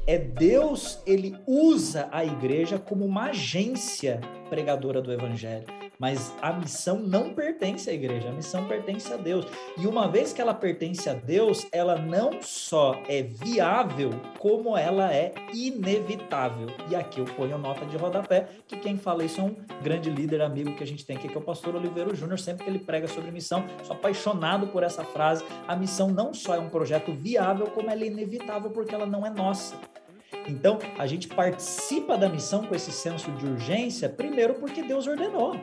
É 0.05 0.19
Deus, 0.19 1.01
ele 1.07 1.37
usa 1.47 2.09
a 2.11 2.25
igreja 2.25 2.79
como 2.79 3.05
uma 3.05 3.27
agência 3.27 4.21
pregadora 4.49 5.03
do 5.03 5.13
evangelho. 5.13 5.67
Mas 5.99 6.35
a 6.43 6.53
missão 6.53 6.99
não 6.99 7.33
pertence 7.33 7.89
à 7.89 7.93
igreja, 7.93 8.29
a 8.29 8.33
missão 8.33 8.67
pertence 8.67 9.13
a 9.13 9.17
Deus. 9.17 9.47
E 9.79 9.87
uma 9.87 10.09
vez 10.09 10.33
que 10.33 10.41
ela 10.41 10.55
pertence 10.55 11.09
a 11.09 11.15
Deus, 11.15 11.67
ela 11.73 11.97
não 11.97 12.43
só 12.43 13.01
é 13.09 13.23
viável, 13.23 14.11
como 14.39 14.77
ela 14.77 15.13
é 15.13 15.35
inevitável. 15.55 16.69
E 16.91 16.95
aqui 16.95 17.21
eu 17.21 17.25
ponho 17.25 17.59
nota 17.59 17.85
de 17.87 17.97
rodapé, 17.97 18.49
que 18.67 18.77
quem 18.77 18.97
fala 18.97 19.25
isso 19.25 19.41
é 19.41 19.45
um 19.45 19.55
grande 19.83 20.11
líder 20.11 20.43
amigo 20.43 20.75
que 20.75 20.83
a 20.83 20.87
gente 20.87 21.05
tem 21.05 21.17
aqui, 21.17 21.29
que 21.29 21.35
é 21.35 21.39
o 21.39 21.45
pastor 21.45 21.75
Oliveira 21.75 22.15
Júnior, 22.15 22.39
sempre 22.39 22.65
que 22.65 22.71
ele 22.71 22.79
prega 22.79 23.09
sobre 23.09 23.31
missão, 23.31 23.65
sou 23.83 23.97
apaixonado 23.97 24.67
por 24.69 24.83
essa 24.83 25.05
frase. 25.05 25.45
A 25.67 25.75
missão 25.75 26.09
não 26.09 26.35
só 26.35 26.55
é 26.55 26.59
um 26.59 26.69
projeto 26.69 27.13
viável, 27.13 27.67
como 27.69 27.91
ela 27.91 28.03
é 28.03 28.07
inevitável, 28.07 28.71
porque 28.71 28.95
ela 28.95 29.07
não 29.07 29.27
é 29.27 29.31
nossa. 29.31 29.77
Então, 30.49 30.79
a 30.99 31.07
gente 31.07 31.29
participa 31.29 32.17
da 32.17 32.29
missão 32.29 32.65
com 32.65 32.75
esse 32.75 32.93
senso 32.93 33.31
de 33.33 33.47
urgência, 33.47 34.09
primeiro 34.09 34.55
porque 34.55 34.83
Deus 34.83 35.07
ordenou. 35.07 35.57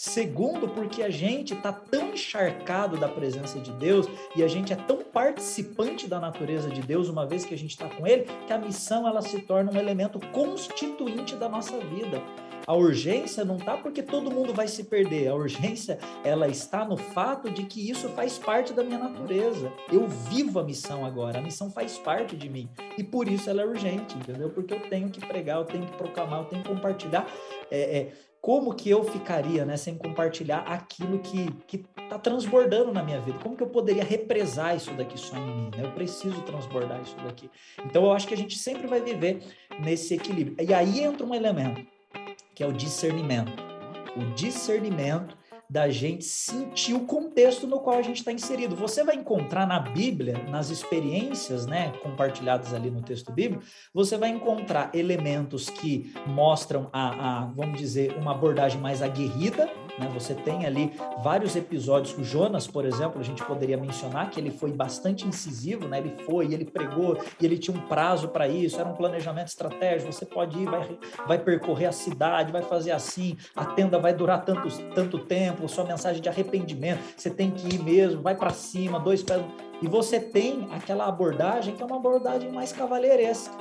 Segundo, 0.00 0.66
porque 0.66 1.02
a 1.02 1.10
gente 1.10 1.52
está 1.52 1.70
tão 1.70 2.14
encharcado 2.14 2.96
da 2.96 3.06
presença 3.06 3.60
de 3.60 3.70
Deus 3.72 4.06
e 4.34 4.42
a 4.42 4.48
gente 4.48 4.72
é 4.72 4.76
tão 4.76 5.04
participante 5.04 6.08
da 6.08 6.18
natureza 6.18 6.70
de 6.70 6.80
Deus, 6.80 7.10
uma 7.10 7.26
vez 7.26 7.44
que 7.44 7.52
a 7.52 7.58
gente 7.58 7.72
está 7.72 7.86
com 7.86 8.06
Ele, 8.06 8.24
que 8.46 8.50
a 8.50 8.56
missão 8.56 9.06
ela 9.06 9.20
se 9.20 9.40
torna 9.40 9.70
um 9.70 9.76
elemento 9.76 10.18
constituinte 10.32 11.36
da 11.36 11.50
nossa 11.50 11.78
vida. 11.80 12.22
A 12.66 12.74
urgência 12.74 13.44
não 13.44 13.56
está 13.56 13.76
porque 13.76 14.02
todo 14.02 14.30
mundo 14.30 14.54
vai 14.54 14.68
se 14.68 14.84
perder. 14.84 15.28
A 15.28 15.34
urgência 15.34 15.98
ela 16.24 16.48
está 16.48 16.82
no 16.82 16.96
fato 16.96 17.50
de 17.50 17.64
que 17.64 17.90
isso 17.90 18.08
faz 18.10 18.38
parte 18.38 18.72
da 18.72 18.82
minha 18.82 18.98
natureza. 18.98 19.70
Eu 19.92 20.08
vivo 20.08 20.60
a 20.60 20.64
missão 20.64 21.04
agora. 21.04 21.40
A 21.40 21.42
missão 21.42 21.70
faz 21.70 21.98
parte 21.98 22.36
de 22.36 22.48
mim 22.48 22.70
e 22.96 23.04
por 23.04 23.28
isso 23.28 23.50
ela 23.50 23.60
é 23.60 23.66
urgente, 23.66 24.16
entendeu? 24.16 24.48
Porque 24.48 24.72
eu 24.72 24.80
tenho 24.88 25.10
que 25.10 25.20
pregar, 25.20 25.58
eu 25.58 25.64
tenho 25.66 25.84
que 25.84 25.96
proclamar, 25.98 26.40
eu 26.40 26.44
tenho 26.46 26.62
que 26.62 26.68
compartilhar. 26.68 27.26
É, 27.70 27.98
é, 27.98 28.12
como 28.40 28.74
que 28.74 28.88
eu 28.88 29.04
ficaria, 29.04 29.64
né, 29.64 29.76
sem 29.76 29.94
compartilhar 29.94 30.60
aquilo 30.60 31.18
que 31.18 31.50
que 31.66 31.84
está 32.02 32.18
transbordando 32.18 32.92
na 32.92 33.02
minha 33.02 33.20
vida? 33.20 33.38
Como 33.38 33.56
que 33.56 33.62
eu 33.62 33.68
poderia 33.68 34.02
represar 34.02 34.74
isso 34.74 34.92
daqui 34.94 35.18
só 35.18 35.36
em 35.36 35.46
mim? 35.46 35.70
né? 35.76 35.84
Eu 35.84 35.92
preciso 35.92 36.40
transbordar 36.42 37.00
isso 37.02 37.16
daqui. 37.24 37.50
Então 37.84 38.04
eu 38.04 38.12
acho 38.12 38.26
que 38.26 38.34
a 38.34 38.36
gente 38.36 38.58
sempre 38.58 38.86
vai 38.86 39.00
viver 39.00 39.42
nesse 39.78 40.14
equilíbrio. 40.14 40.56
E 40.58 40.72
aí 40.74 41.00
entra 41.00 41.24
um 41.24 41.34
elemento 41.34 41.86
que 42.54 42.62
é 42.62 42.66
o 42.66 42.72
discernimento. 42.72 43.52
O 44.16 44.34
discernimento 44.34 45.36
da 45.70 45.88
gente 45.88 46.24
sentir 46.24 46.94
o 46.94 47.06
contexto 47.06 47.64
no 47.64 47.78
qual 47.78 47.96
a 47.96 48.02
gente 48.02 48.16
está 48.16 48.32
inserido. 48.32 48.74
Você 48.74 49.04
vai 49.04 49.14
encontrar 49.14 49.68
na 49.68 49.78
Bíblia, 49.78 50.44
nas 50.48 50.68
experiências 50.68 51.64
né, 51.64 51.92
compartilhadas 52.02 52.74
ali 52.74 52.90
no 52.90 53.00
texto 53.00 53.30
bíblico, 53.30 53.62
você 53.94 54.18
vai 54.18 54.30
encontrar 54.30 54.90
elementos 54.92 55.70
que 55.70 56.12
mostram 56.26 56.90
a, 56.92 57.42
a 57.42 57.44
vamos 57.44 57.78
dizer, 57.78 58.16
uma 58.18 58.32
abordagem 58.32 58.80
mais 58.80 59.00
aguerrida, 59.00 59.70
né? 60.00 60.08
Você 60.14 60.34
tem 60.34 60.64
ali 60.64 60.92
vários 61.22 61.54
episódios, 61.54 62.16
o 62.16 62.24
Jonas, 62.24 62.66
por 62.66 62.86
exemplo, 62.86 63.20
a 63.20 63.22
gente 63.22 63.44
poderia 63.44 63.76
mencionar 63.76 64.30
que 64.30 64.40
ele 64.40 64.50
foi 64.50 64.72
bastante 64.72 65.28
incisivo, 65.28 65.86
né? 65.86 65.98
ele 65.98 66.16
foi, 66.24 66.52
ele 66.52 66.64
pregou, 66.64 67.18
e 67.38 67.44
ele 67.44 67.58
tinha 67.58 67.76
um 67.76 67.80
prazo 67.82 68.28
para 68.28 68.48
isso, 68.48 68.80
era 68.80 68.88
um 68.88 68.94
planejamento 68.94 69.48
estratégico, 69.48 70.10
você 70.10 70.24
pode 70.24 70.58
ir, 70.58 70.64
vai, 70.64 70.98
vai 71.26 71.38
percorrer 71.38 71.86
a 71.86 71.92
cidade, 71.92 72.50
vai 72.50 72.62
fazer 72.62 72.92
assim, 72.92 73.36
a 73.54 73.66
tenda 73.66 73.98
vai 73.98 74.14
durar 74.14 74.42
tanto, 74.44 74.68
tanto 74.94 75.18
tempo, 75.18 75.59
sua 75.68 75.84
mensagem 75.84 76.20
de 76.20 76.28
arrependimento, 76.28 77.00
você 77.16 77.30
tem 77.30 77.50
que 77.50 77.74
ir 77.74 77.82
mesmo, 77.82 78.22
vai 78.22 78.34
para 78.34 78.50
cima, 78.50 78.98
dois 78.98 79.22
pés... 79.22 79.42
E 79.82 79.88
você 79.88 80.20
tem 80.20 80.68
aquela 80.72 81.06
abordagem 81.06 81.74
que 81.74 81.82
é 81.82 81.86
uma 81.86 81.96
abordagem 81.96 82.52
mais 82.52 82.70
cavalheiresca, 82.70 83.54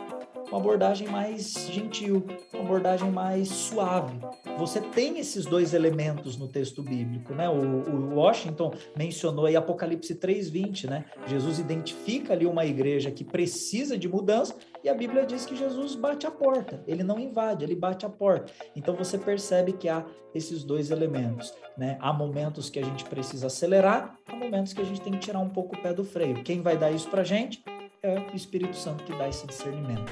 uma 0.50 0.60
abordagem 0.60 1.08
mais 1.08 1.68
gentil, 1.72 2.26
uma 2.54 2.64
abordagem 2.64 3.12
mais 3.12 3.48
suave. 3.48 4.20
Você 4.58 4.82
tem 4.82 5.20
esses 5.20 5.46
dois 5.46 5.74
elementos 5.74 6.38
no 6.38 6.48
texto 6.48 6.82
bíblico, 6.82 7.34
né? 7.34 7.48
O, 7.48 7.54
o 7.54 8.16
Washington 8.16 8.74
mencionou 8.98 9.46
aí 9.46 9.56
Apocalipse 9.56 10.16
3:20, 10.16 10.90
né? 10.90 11.06
Jesus 11.28 11.60
identifica 11.60 12.34
ali 12.34 12.46
uma 12.46 12.66
igreja 12.66 13.12
que 13.12 13.24
precisa 13.24 13.98
de 13.98 14.08
mudança 14.08 14.56
e 14.84 14.90
a 14.90 14.94
Bíblia 14.94 15.26
diz 15.26 15.46
que 15.46 15.56
Jesus 15.56 15.96
bate 15.96 16.26
a 16.26 16.32
porta. 16.32 16.84
Ele 16.88 17.04
não 17.04 17.20
invade, 17.20 17.64
ele 17.64 17.76
bate 17.76 18.06
a 18.06 18.10
porta. 18.10 18.52
Então 18.76 18.96
você 18.96 19.18
percebe 19.18 19.74
que 19.74 19.88
há 19.88 20.06
esses 20.34 20.64
dois 20.64 20.92
elementos, 20.92 21.54
né? 21.78 21.98
Há 22.02 22.12
momentos 22.12 22.70
que 22.70 22.80
a 22.80 22.84
gente 22.84 23.06
precisa 23.06 23.48
acelerar, 23.48 24.18
há 24.28 24.36
momentos 24.36 24.74
que 24.74 24.82
a 24.82 24.86
gente 24.86 25.02
tem 25.02 25.14
que 25.14 25.20
tirar 25.20 25.40
um 25.40 25.50
pouco 25.50 25.76
o 25.76 25.82
pé 25.82 25.94
do 25.94 26.04
freio. 26.04 26.44
Quem 26.44 26.62
vai 26.62 26.78
dar 26.78 26.92
isso 26.92 27.10
pra 27.10 27.24
gente? 27.24 27.64
É 28.02 28.20
o 28.32 28.36
Espírito 28.36 28.76
Santo 28.76 29.04
que 29.04 29.14
dá 29.14 29.28
esse 29.28 29.46
discernimento. 29.46 30.12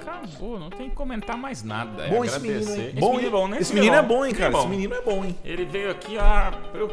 Acabou, 0.00 0.58
não 0.58 0.70
tem 0.70 0.88
que 0.88 0.94
comentar 0.94 1.36
mais 1.36 1.62
nada. 1.62 2.06
É 2.06 2.10
Bom 2.10 2.24
esse 2.24 2.36
agradecer. 2.36 2.70
menino, 2.70 2.82
hein? 2.82 2.88
Esse 2.90 3.00
Bom, 3.00 3.10
menino 3.10 3.26
é 3.26 3.30
bom, 3.30 3.48
né? 3.48 3.58
Esse 3.60 3.74
menino 3.74 3.94
é 3.96 4.02
bom, 4.02 4.24
hein, 4.24 4.30
Esse 4.30 4.38
cara? 4.40 4.50
menino 4.50 4.58
é 4.58 4.58
Esse 4.60 4.68
menino 4.68 4.94
é 4.94 5.02
bom, 5.02 5.24
hein? 5.24 5.38
Ele 5.44 5.64
veio 5.64 5.90
aqui, 5.90 6.18
ah, 6.18 6.52
eu... 6.74 6.88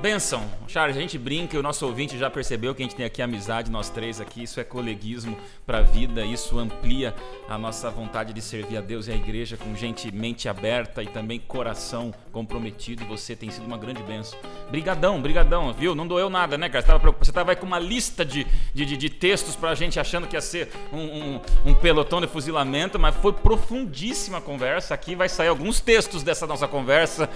Benção. 0.00 0.42
Charles, 0.66 0.96
a 0.96 1.00
gente 1.00 1.16
brinca 1.16 1.54
e 1.54 1.58
o 1.58 1.62
nosso 1.62 1.86
ouvinte 1.86 2.18
já 2.18 2.28
percebeu 2.28 2.74
que 2.74 2.82
a 2.82 2.84
gente 2.86 2.96
tem 2.96 3.06
aqui 3.06 3.22
amizade, 3.22 3.70
nós 3.70 3.88
três 3.88 4.20
aqui. 4.20 4.42
Isso 4.42 4.58
é 4.58 4.64
coleguismo 4.64 5.36
para 5.64 5.78
a 5.78 5.82
vida, 5.82 6.24
isso 6.24 6.58
amplia 6.58 7.14
a 7.48 7.56
nossa 7.56 7.88
vontade 7.88 8.32
de 8.32 8.40
servir 8.40 8.78
a 8.78 8.80
Deus 8.80 9.06
e 9.06 9.12
a 9.12 9.14
igreja 9.14 9.56
com 9.56 9.76
gente, 9.76 10.12
mente 10.12 10.48
aberta 10.48 11.02
e 11.02 11.06
também 11.06 11.38
coração 11.38 12.12
comprometido. 12.32 13.04
Você 13.06 13.36
tem 13.36 13.50
sido 13.50 13.64
uma 13.64 13.78
grande 13.78 14.02
benção. 14.02 14.38
Brigadão, 14.70 15.20
brigadão, 15.20 15.72
viu? 15.72 15.94
Não 15.94 16.06
doeu 16.06 16.28
nada, 16.28 16.58
né, 16.58 16.68
cara? 16.68 16.84
Você 17.20 17.30
tava, 17.30 17.52
aí 17.52 17.56
com 17.56 17.66
uma 17.66 17.78
lista 17.78 18.24
de, 18.24 18.44
de, 18.74 18.84
de, 18.84 18.96
de 18.96 19.10
textos 19.10 19.54
pra 19.54 19.74
gente 19.74 20.00
achando 20.00 20.26
que 20.26 20.34
ia 20.34 20.40
ser 20.40 20.72
um, 20.92 20.98
um, 20.98 21.40
um 21.66 21.74
pelotão 21.74 22.20
de 22.20 22.26
fuzilamento, 22.26 22.98
mas 22.98 23.14
foi 23.16 23.32
profundíssima 23.32 24.38
a 24.38 24.40
conversa. 24.40 24.94
Aqui 24.94 25.14
vai 25.14 25.28
sair 25.28 25.48
alguns 25.48 25.80
textos 25.80 26.24
dessa 26.24 26.46
nossa 26.46 26.66
conversa. 26.66 27.30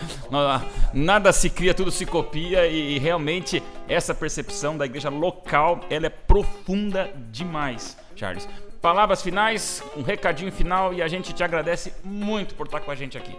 Nada 0.93 1.33
se 1.33 1.49
cria, 1.49 1.75
tudo 1.75 1.93
se 1.93 2.05
copia 2.07 2.46
e, 2.55 2.97
e 2.97 2.99
realmente 2.99 3.63
essa 3.89 4.15
percepção 4.15 4.77
da 4.77 4.85
igreja 4.85 5.09
local 5.09 5.81
ela 5.91 6.07
é 6.07 6.11
profunda 6.11 7.13
demais, 7.31 7.97
Charles. 8.15 8.49
Palavras 8.81 9.23
finais, 9.23 9.83
um 9.97 10.03
recadinho 10.03 10.53
final 10.53 10.95
e 10.95 11.03
a 11.03 11.09
gente 11.09 11.33
te 11.33 11.43
agradece 11.43 11.93
muito 12.05 12.55
por 12.55 12.67
estar 12.67 12.81
com 12.81 12.91
a 12.91 12.95
gente 12.95 13.19
aqui. 13.19 13.37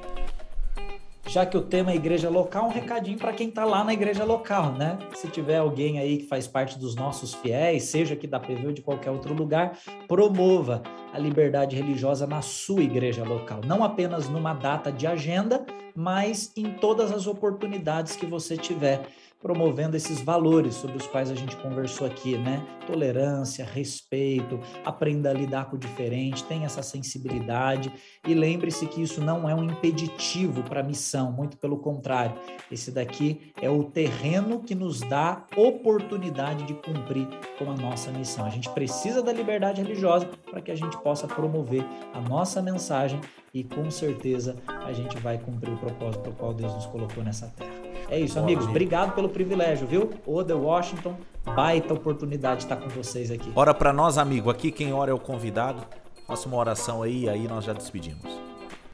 Já 1.38 1.46
que 1.46 1.56
o 1.56 1.62
tema 1.62 1.92
é 1.92 1.96
igreja 1.96 2.32
local, 2.32 2.66
um 2.66 2.72
recadinho 2.72 3.16
para 3.16 3.32
quem 3.32 3.50
está 3.50 3.64
lá 3.64 3.84
na 3.84 3.94
igreja 3.94 4.24
local, 4.24 4.72
né? 4.72 4.98
Se 5.14 5.28
tiver 5.28 5.58
alguém 5.58 6.00
aí 6.00 6.18
que 6.18 6.26
faz 6.26 6.48
parte 6.48 6.80
dos 6.80 6.96
nossos 6.96 7.36
fiéis, 7.36 7.84
seja 7.84 8.16
aqui 8.16 8.26
da 8.26 8.40
PV 8.40 8.66
ou 8.66 8.72
de 8.72 8.82
qualquer 8.82 9.12
outro 9.12 9.36
lugar, 9.36 9.78
promova 10.08 10.82
a 11.14 11.20
liberdade 11.20 11.76
religiosa 11.76 12.26
na 12.26 12.42
sua 12.42 12.82
igreja 12.82 13.24
local. 13.24 13.62
Não 13.64 13.84
apenas 13.84 14.28
numa 14.28 14.56
data 14.56 14.92
de 14.92 15.06
agenda, 15.06 15.64
mas 15.96 16.52
em 16.58 16.72
todas 16.72 17.12
as 17.12 17.28
oportunidades 17.28 18.16
que 18.16 18.26
você 18.26 18.58
tiver 18.58 19.06
promovendo 19.42 19.96
esses 19.96 20.22
valores 20.22 20.76
sobre 20.76 20.98
os 20.98 21.08
quais 21.08 21.30
a 21.30 21.36
gente 21.36 21.56
conversou 21.58 22.08
aqui, 22.08 22.38
né? 22.38 22.66
Tolerância, 22.86 23.64
respeito, 23.66 24.60
aprenda 24.84 25.30
a 25.30 25.34
lidar 25.34 25.66
com 25.66 25.76
o 25.76 25.80
diferente, 25.80 26.44
tenha 26.44 26.66
essa 26.66 26.82
sensibilidade 26.82 27.92
e 28.26 28.34
lembre-se 28.34 28.88
que 28.88 29.02
isso 29.02 29.22
não 29.22 29.50
é 29.50 29.54
um 29.54 29.64
impeditivo 29.64 30.64
para 30.64 30.80
a 30.80 30.84
missão, 30.84 31.32
muito 31.32 31.58
pelo 31.58 31.78
contrário. 31.78 32.36
Esse 32.72 32.92
daqui 32.92 33.52
é 33.62 33.70
o 33.70 33.84
terreno 33.84 34.62
que 34.62 34.74
nos 34.74 35.02
dá 35.02 35.46
oportunidade 35.56 36.66
de 36.66 36.74
cumprir 36.74 37.28
com 37.58 37.72
a 37.72 37.76
nossa 37.76 38.12
missão. 38.12 38.46
A 38.46 38.50
gente 38.50 38.70
precisa 38.70 39.22
da 39.22 39.32
liberdade 39.32 39.82
religiosa 39.82 40.28
para 40.50 40.62
que 40.62 40.72
a 40.72 40.76
gente 40.76 40.98
possa 40.98 41.28
promover 41.28 41.86
a 42.14 42.22
nossa 42.22 42.62
mensagem 42.62 43.20
e 43.54 43.64
com 43.64 43.90
certeza 43.90 44.56
a 44.68 44.94
gente 44.94 45.18
vai 45.18 45.38
cumprir 45.38 45.74
o 45.74 45.78
propósito 45.78 46.22
pelo 46.22 46.36
qual 46.36 46.54
Deus 46.54 46.74
nos 46.74 46.86
colocou 46.86 47.24
nessa 47.24 47.48
terra. 47.48 47.77
É 48.10 48.20
isso, 48.20 48.40
amigos. 48.40 48.66
Obrigado 48.66 49.14
pelo 49.14 49.28
privilégio, 49.28 49.86
viu? 49.86 50.10
Oda 50.26 50.56
Washington, 50.56 51.18
baita 51.44 51.94
oportunidade 51.94 52.60
de 52.60 52.64
estar 52.64 52.78
com 52.78 52.88
vocês 52.90 53.30
aqui. 53.32 53.52
Ora 53.54 53.74
para 53.74 53.92
nós, 53.92 54.18
amigo. 54.18 54.50
Aqui 54.50 54.72
quem 54.72 54.94
ora 54.94 55.12
é 55.12 55.14
o 55.14 55.20
convidado. 55.20 55.84
Faça 56.26 56.48
uma 56.48 56.58
oração 56.58 57.04
aí 57.04 57.28
aí 57.28 57.48
nós 57.48 57.66
já 57.66 57.74
despedimos. 57.74 58.40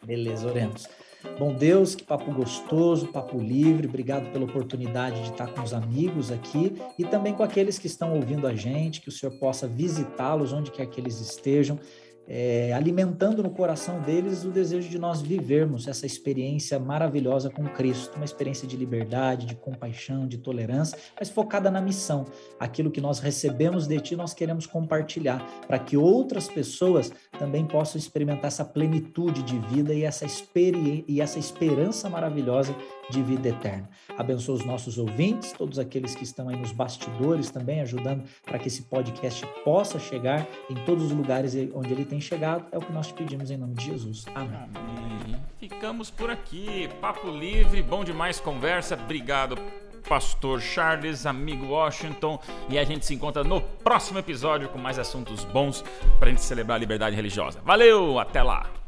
Beleza, 0.04 0.48
oremos. 0.48 0.88
Bom 1.40 1.54
Deus, 1.54 1.96
que 1.96 2.04
papo 2.04 2.32
gostoso, 2.32 3.08
papo 3.08 3.38
livre. 3.38 3.88
Obrigado 3.88 4.32
pela 4.32 4.46
oportunidade 4.46 5.22
de 5.22 5.32
estar 5.32 5.48
com 5.48 5.62
os 5.62 5.74
amigos 5.74 6.32
aqui 6.32 6.76
e 6.98 7.06
também 7.06 7.34
com 7.34 7.44
aqueles 7.44 7.80
que 7.80 7.88
estão 7.88 8.14
ouvindo 8.14 8.46
a 8.46 8.54
gente, 8.54 9.00
que 9.00 9.10
o 9.10 9.12
Senhor 9.12 9.32
possa 9.36 9.68
visitá-los 9.68 10.52
onde 10.52 10.70
quer 10.70 10.86
que 10.88 11.00
eles 11.00 11.22
estejam 11.22 11.80
é, 12.28 12.72
alimentando 12.74 13.44
no 13.44 13.50
coração 13.50 14.00
deles 14.02 14.46
o 14.46 14.50
desejo 14.50 14.90
de 14.90 14.98
nós 14.98 15.22
vivermos 15.22 15.88
essa 15.88 16.06
experiência 16.06 16.80
maravilhosa 16.80 17.50
com 17.50 17.66
Cristo, 17.66 18.16
uma 18.16 18.26
experiência 18.26 18.68
de 18.68 18.78
liberdade, 18.78 19.46
de 19.46 19.56
compaixão, 19.56 20.28
de 20.28 20.38
tolerância, 20.38 20.98
mas 21.20 21.30
focada 21.30 21.70
na 21.70 21.82
missão. 21.82 22.26
Aquilo 22.60 22.92
que 22.92 23.02
nós 23.02 23.20
recebemos 23.20 23.88
de 23.88 24.00
Ti, 24.00 24.16
nós 24.16 24.34
queremos 24.34 24.66
compartilhar, 24.66 25.46
para 25.68 25.80
que 25.80 25.98
outras 25.98 26.48
pessoas 26.48 27.12
também 27.38 27.66
possam 27.66 28.00
experimentar 28.00 28.46
essa 28.46 28.66
plenitude 28.66 29.44
de 29.44 29.60
vida 29.60 29.94
e 29.94 30.04
essa, 30.04 30.26
e 31.08 31.22
essa 31.22 31.40
esperança 31.40 32.10
maravilhosa 32.10 32.76
de 33.10 33.22
vida 33.22 33.50
eterna. 33.50 33.90
Abençoa 34.18 34.56
os 34.56 34.66
nossos 34.66 34.98
ouvintes, 34.98 35.52
todos 35.54 35.80
aqueles 35.80 36.16
que 36.16 36.24
estão 36.24 36.50
aí 36.50 36.56
nos 36.56 36.72
bastidores 36.72 37.50
também, 37.50 37.82
ajudando 37.82 38.24
para 38.46 38.60
que 38.60 38.68
esse 38.68 38.84
podcast 38.84 39.46
possa 39.64 40.00
chegar 40.00 40.48
em 40.70 40.76
todos 40.86 41.06
os 41.06 41.12
lugares 41.12 41.56
onde 41.74 41.92
ele 41.92 42.06
tem 42.06 42.20
chegado. 42.20 42.66
É 42.72 42.78
o 42.78 42.82
que 42.82 42.92
nós 42.92 43.08
te 43.08 43.14
pedimos 43.14 43.52
em 43.52 43.58
nome 43.58 43.76
de 43.76 43.86
Jesus. 43.86 44.26
Amém. 44.34 44.70
Amém. 44.76 45.42
Ficamos 45.58 46.10
por 46.10 46.30
aqui. 46.30 46.90
Papo 47.00 47.30
livre, 47.30 47.82
bom 47.82 48.04
demais 48.04 48.40
conversa. 48.40 48.96
Obrigado, 48.96 49.58
Pastor 50.08 50.62
Charles, 50.62 51.26
amigo 51.26 51.68
Washington. 51.68 52.40
E 52.70 52.78
a 52.78 52.84
gente 52.84 53.06
se 53.06 53.14
encontra 53.14 53.44
no 53.44 53.62
próximo 53.62 54.20
episódio 54.20 54.70
com 54.70 54.78
mais 54.78 55.00
assuntos 55.00 55.46
bons 55.46 55.84
para 56.20 56.28
a 56.28 56.30
gente 56.30 56.42
celebrar 56.42 56.76
a 56.76 56.80
liberdade 56.80 57.16
religiosa. 57.16 57.62
Valeu, 57.64 58.20
até 58.20 58.44
lá! 58.44 58.83